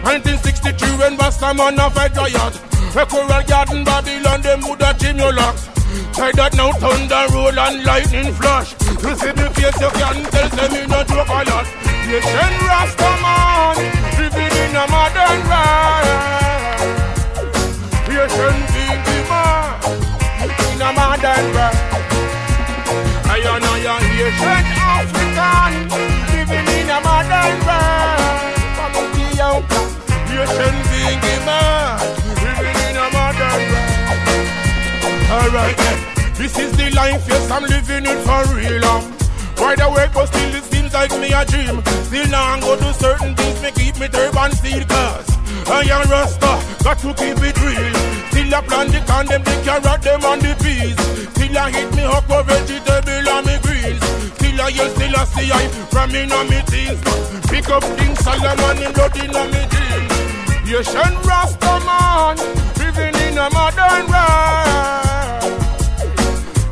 1963 0.04 0.98
when 1.00 1.16
Bastaman 1.16 1.80
a 1.80 1.90
fight 1.90 2.16
riot 2.16 2.54
A 2.96 3.06
coral 3.06 3.42
garden 3.48 3.84
Babylon 3.84 4.42
them 4.42 4.60
woulda 4.60 4.94
trim 4.98 5.16
your 5.16 5.32
locks 5.32 5.79
Try 6.14 6.32
that 6.32 6.54
now 6.54 6.72
thunder 6.72 7.26
roll 7.34 7.58
and 7.58 7.84
lightning 7.84 8.32
flash 8.34 8.74
You 9.02 9.14
see 9.16 9.32
me 9.32 9.46
face 9.54 9.80
you 9.80 9.90
can 9.90 10.24
tell 10.30 10.48
them 10.48 10.72
me 10.72 10.86
no 10.86 11.04
joke 11.04 11.28
a 11.28 11.40
lot 11.48 11.66
Nation 12.06 12.52
Rastaman 12.66 13.76
Living 14.18 14.54
in 14.64 14.76
a 14.76 14.84
modern 14.90 15.40
world 15.48 16.30
Asian 18.10 18.58
baby 18.74 19.18
man 19.30 19.80
in 20.72 20.82
a 20.82 20.92
modern 20.92 21.46
world. 21.54 21.78
I 23.24 23.38
am 23.48 23.64
a 23.64 23.74
Asian 24.26 24.66
African 24.90 25.72
living 26.32 26.68
in 26.78 26.90
a 26.90 26.98
modern 27.06 27.56
world. 27.66 28.20
Asian 30.36 30.76
baby 30.90 31.34
man 31.46 31.96
living 32.42 32.78
in 32.88 32.96
a 32.96 33.06
modern 33.14 33.62
world. 33.70 34.20
Alright, 35.30 35.78
yeah. 35.78 35.99
This 36.40 36.56
is 36.56 36.72
the 36.72 36.88
life, 36.96 37.22
yes, 37.28 37.50
I'm 37.50 37.64
living 37.64 38.08
it 38.08 38.20
for 38.24 38.40
real. 38.56 38.80
Wide 39.60 39.84
awake, 39.84 40.12
but 40.16 40.26
still 40.32 40.54
it 40.56 40.64
seems 40.72 40.92
like 40.94 41.12
me 41.20 41.28
a 41.36 41.44
dream. 41.44 41.84
Still 42.08 42.28
now 42.32 42.56
I 42.56 42.60
go 42.60 42.80
do 42.80 42.90
certain 42.96 43.36
things, 43.36 43.60
me 43.60 43.70
keep 43.76 44.00
me 44.00 44.08
turban 44.08 44.52
seed, 44.56 44.88
cause 44.88 45.28
I 45.68 45.84
am 45.92 46.08
Rasta, 46.08 46.56
got 46.82 46.96
to 47.04 47.12
keep 47.12 47.36
it 47.44 47.56
real. 47.60 47.92
Still 48.32 48.54
I 48.56 48.60
plant 48.64 48.88
the 48.88 49.00
can, 49.04 49.26
them 49.28 49.42
the 49.44 49.54
carrot, 49.68 50.00
them 50.00 50.24
and 50.24 50.40
the 50.40 50.52
peas. 50.64 50.96
Still 51.36 51.58
I 51.58 51.70
hit 51.76 51.92
me 51.92 52.04
up 52.08 52.24
for 52.24 52.42
vegetable 52.48 53.28
and 53.36 53.44
me 53.44 53.56
greens. 53.60 54.04
Still 54.40 54.60
I 54.64 54.72
still 54.72 55.16
I 55.20 55.24
see 55.28 55.52
I 55.52 55.68
from 55.92 56.14
in 56.16 56.32
on 56.32 56.48
me 56.48 56.64
teens. 56.72 57.00
Pick 57.52 57.68
up 57.68 57.84
King 58.00 58.16
Solomon 58.16 58.80
in 58.80 58.92
blood 58.96 59.16
in 59.20 59.36
on 59.36 59.48
me 59.52 59.62
jeans. 59.68 60.08
Asian 60.72 61.14
Rasta 61.20 61.74
man, 61.84 62.36
living 62.80 63.16
in 63.28 63.36
a 63.36 63.50
modern 63.52 64.08
world. 64.08 65.09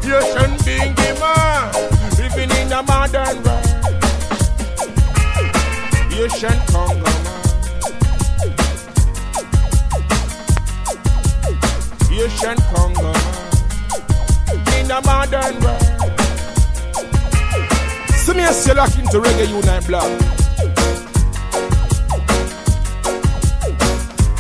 Asian 0.09 0.56
bingy 0.64 1.20
man, 1.20 1.70
living 2.16 2.50
in 2.56 2.72
a 2.72 2.82
modern 2.82 3.42
world. 3.42 3.66
Asian 6.14 6.59
Congo 6.72 7.12
man. 7.24 7.44
Asian 12.11 12.59
Congo 12.72 13.12
in 14.78 14.90
a 14.90 15.00
modern 15.04 15.61
world. 15.61 15.82
See 18.16 18.32
me 18.32 18.44
as 18.44 18.66
you 18.66 18.72
lock 18.72 18.98
into 18.98 19.20
Reggae 19.20 19.46
Unite 19.46 19.86
Blog. 19.86 20.11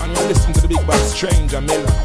And 0.00 0.16
you 0.16 0.24
listen 0.28 0.54
to 0.54 0.60
the 0.62 0.68
big 0.68 0.86
bad 0.86 1.00
Stranjah 1.12 1.62
Miller 1.62 1.97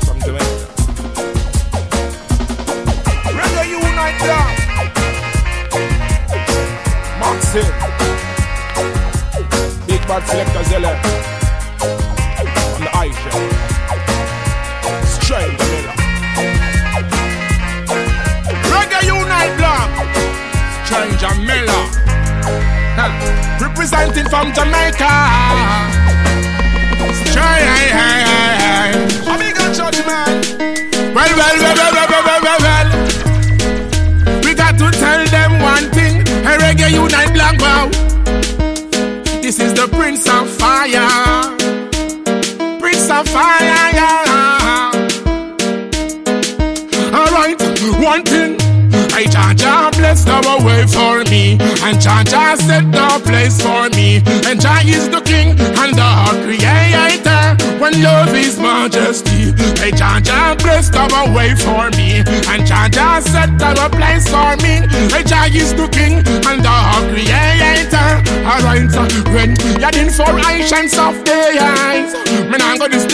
bad 10.19 10.27
selectors, 10.29 10.69
yeah. 10.71 10.77
On 12.75 12.81
the 12.81 12.89
ice, 12.97 13.17
yeah. 13.25 13.41
Straight 15.17 15.53
vanilla. 15.57 15.93
Reggae 18.69 19.01
Unite 19.09 19.55
Black. 19.57 19.89
Strange 20.85 21.17
Jamela. 21.17 21.79
Representing 23.59 24.29
from 24.29 24.53
Jamaica. 24.53 25.32
One 48.03 48.23
thing. 48.23 48.57
I 49.15 49.25
Jah 49.25 49.91
blessed 49.95 50.27
our 50.27 50.57
way 50.65 50.85
for 50.85 51.23
me, 51.31 51.57
and 51.85 52.01
Jah 52.01 52.23
set 52.57 52.91
the 52.91 53.21
place 53.23 53.61
for 53.61 53.89
me. 53.95 54.21
And 54.45 54.59
Jah 54.59 54.81
is 54.83 55.09
the 55.09 55.21
King 55.21 55.55
and 55.79 55.93
the 55.95 56.11
Creator. 56.43 57.79
When 57.79 58.01
love 58.03 58.35
is 58.35 58.59
majesty, 58.59 59.53
I 59.79 59.91
Jah 59.91 60.55
blessed 60.59 60.95
our 60.95 61.31
way 61.33 61.55
for 61.55 61.89
me, 61.91 62.23
and 62.51 62.65
Jah 62.67 63.21
set 63.21 63.61
our 63.61 63.89
place 63.89 64.27
for 64.27 64.57
me. 64.61 64.83
I 65.13 65.23
Jah 65.23 65.47
is 65.47 65.73
the 65.73 65.87
King 65.87 66.19
and 66.49 66.59
the 66.61 66.77
Creator. 67.09 68.09
Alright, 68.43 68.91
when 69.31 69.55
you're 69.79 69.95
in 69.95 70.11
for 70.11 70.27
ancients 70.51 70.97
of 70.97 71.23
the 71.23 71.57
eyes, 71.61 72.13
me 72.49 72.57
nah 72.57 72.75
go 72.77 72.87
this 72.87 73.05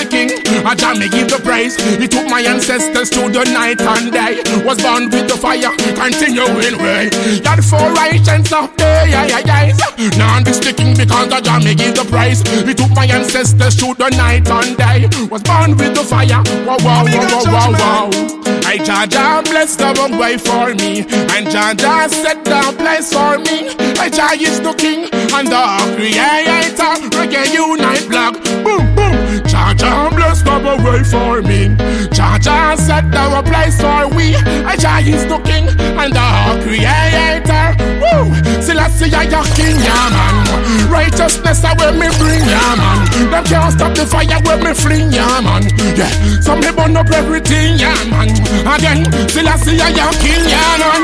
I 0.69 0.75
Jah 0.75 0.93
me 0.93 1.09
give 1.09 1.33
the 1.33 1.41
praise. 1.41 1.73
He 1.97 2.07
took 2.07 2.29
my 2.29 2.41
ancestors 2.41 3.09
to 3.17 3.25
the 3.25 3.41
night 3.49 3.81
and 3.81 4.13
day. 4.13 4.37
Was 4.61 4.77
born 4.77 5.09
with 5.09 5.25
the 5.25 5.33
fire, 5.33 5.73
continuing 5.97 6.77
way. 6.77 7.09
You're 7.41 7.65
for 7.65 7.89
righteous 7.97 8.53
of 8.53 8.69
the 8.77 8.85
yeah, 9.09 9.25
yeah, 9.25 9.73
yeah. 9.73 10.13
Now 10.13 10.37
be 10.45 10.53
sticking 10.53 10.93
because 10.93 11.25
the 11.33 11.41
Jah 11.41 11.57
me 11.57 11.73
give 11.73 11.97
the 11.97 12.05
praise. 12.05 12.45
He 12.69 12.77
took 12.77 12.93
my 12.93 13.09
ancestors 13.09 13.81
to 13.81 13.97
the 13.97 14.13
night 14.13 14.45
and 14.45 14.77
day. 14.77 15.09
Was 15.33 15.41
born 15.41 15.73
with 15.73 15.97
the 15.97 16.05
fire. 16.05 16.37
Wow, 16.61 16.77
wow, 16.85 17.01
wow, 17.01 17.25
wow, 17.33 17.49
wow, 17.49 17.71
wow. 17.73 18.39
I 18.69 18.77
Jah 18.77 19.09
Jah 19.09 19.41
bless 19.41 19.73
the 19.75 19.89
wrong 19.97 20.21
way 20.21 20.37
for 20.37 20.69
me, 20.77 21.01
and 21.33 21.49
Jah 21.49 21.73
Jah 21.73 22.05
set 22.13 22.45
the 22.45 22.61
place 22.77 23.09
for 23.09 23.41
me. 23.41 23.73
I 23.97 24.05
Jah 24.13 24.37
is 24.37 24.61
the 24.61 24.73
King 24.77 25.09
and 25.33 25.49
the 25.49 25.65
Creator. 25.97 26.93
Reggae 27.17 27.49
Unite 27.57 28.05
Blog, 28.05 28.37
boom, 28.61 28.85
boom. 28.93 29.17
Jah 29.49 29.73
Jah 29.73 30.13
bless 30.13 30.28
the 30.43 30.75
way 30.83 31.03
for 31.03 31.41
me. 31.41 31.75
Jah 32.11 32.37
Jah 32.41 32.75
set 32.75 33.11
the 33.11 33.41
place 33.45 33.79
for 33.79 34.07
we. 34.15 34.35
I 34.65 34.75
Jah 34.75 34.99
is 34.99 35.25
the 35.25 35.37
King 35.39 35.67
and 35.69 36.13
the 36.13 36.27
Creator. 36.63 37.75
Woo! 38.01 38.33
Selassie, 38.61 39.13
I 39.13 39.23
your 39.23 39.43
King, 39.55 39.77
yeah 39.79 40.09
man. 40.11 40.89
Righteousness 40.91 41.63
I 41.63 41.73
will 41.77 41.93
me 41.93 42.09
bring, 42.19 42.43
yeah 42.45 42.75
man. 42.75 42.99
Them 43.31 43.43
can't 43.45 43.73
stop 43.73 43.95
the 43.95 44.05
fire 44.05 44.39
when 44.45 44.63
me 44.63 44.73
fling, 44.73 45.11
yeah 45.11 45.41
man. 45.41 45.63
Yeah, 45.95 46.11
some 46.41 46.59
me 46.59 46.71
burn 46.71 46.95
up 46.95 47.09
everything, 47.11 47.77
yeah 47.79 47.95
man. 48.09 48.29
Again, 48.67 49.07
Selassie, 49.29 49.79
I 49.79 49.89
your 49.89 50.11
King, 50.21 50.43
yeah 50.47 50.77
man. 50.77 51.03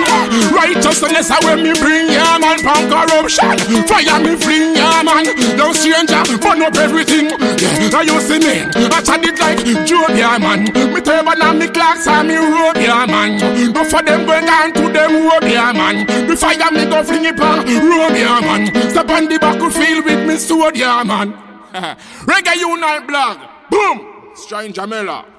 Righteousness 0.54 1.32
I 1.32 1.40
will 1.44 1.58
me 1.58 1.74
bring, 1.80 2.10
yeah 2.12 2.38
man. 2.38 2.60
Punk 2.62 2.92
corruption, 2.92 3.58
fire 3.88 4.20
me 4.20 4.36
fling, 4.36 4.76
yeah 4.76 5.04
man. 5.04 5.26
No 5.58 5.74
stranger, 5.74 6.22
burn 6.40 6.62
up 6.62 6.76
everything. 6.78 7.32
Yeah, 7.60 7.98
I 7.98 8.04
you 8.04 8.20
see 8.22 8.40
me, 8.40 8.68
I 8.92 9.02
it 9.26 9.40
like 9.40 9.86
Job, 9.86 10.10
yeah 10.12 10.38
man. 10.38 10.64
Me 10.94 11.02
turban 11.02 11.42
and 11.42 11.60
me 11.60 11.68
clocks 11.68 12.08
and 12.08 12.28
me 12.28 12.36
robe, 12.36 12.78
yeah 12.78 13.06
man. 13.06 13.74
No 13.74 13.84
for 13.84 14.02
them 14.02 14.26
going 14.26 14.46
down 14.46 14.74
to 14.74 14.92
them 14.92 15.28
road, 15.28 15.44
yeah, 15.44 15.74
man. 15.74 16.06
The 16.28 16.36
fire 16.36 16.72
me 16.72 16.86
go 16.86 17.04
fling 17.04 17.26
it 17.26 17.40
on 17.40 17.66
road, 17.66 18.16
yeah, 18.16 18.40
man. 18.42 18.68
Step 18.90 19.10
on 19.10 19.28
the 19.28 19.38
battlefield 19.40 20.06
with 20.06 20.28
me 20.28 20.38
sword, 20.38 20.78
yeah, 20.78 21.04
man. 21.04 21.34
Reggae 21.74 22.56
Unite 22.56 23.08
blog. 23.08 23.38
Boom! 23.70 24.32
Stranjah 24.36 24.88
Miller. 24.88 25.35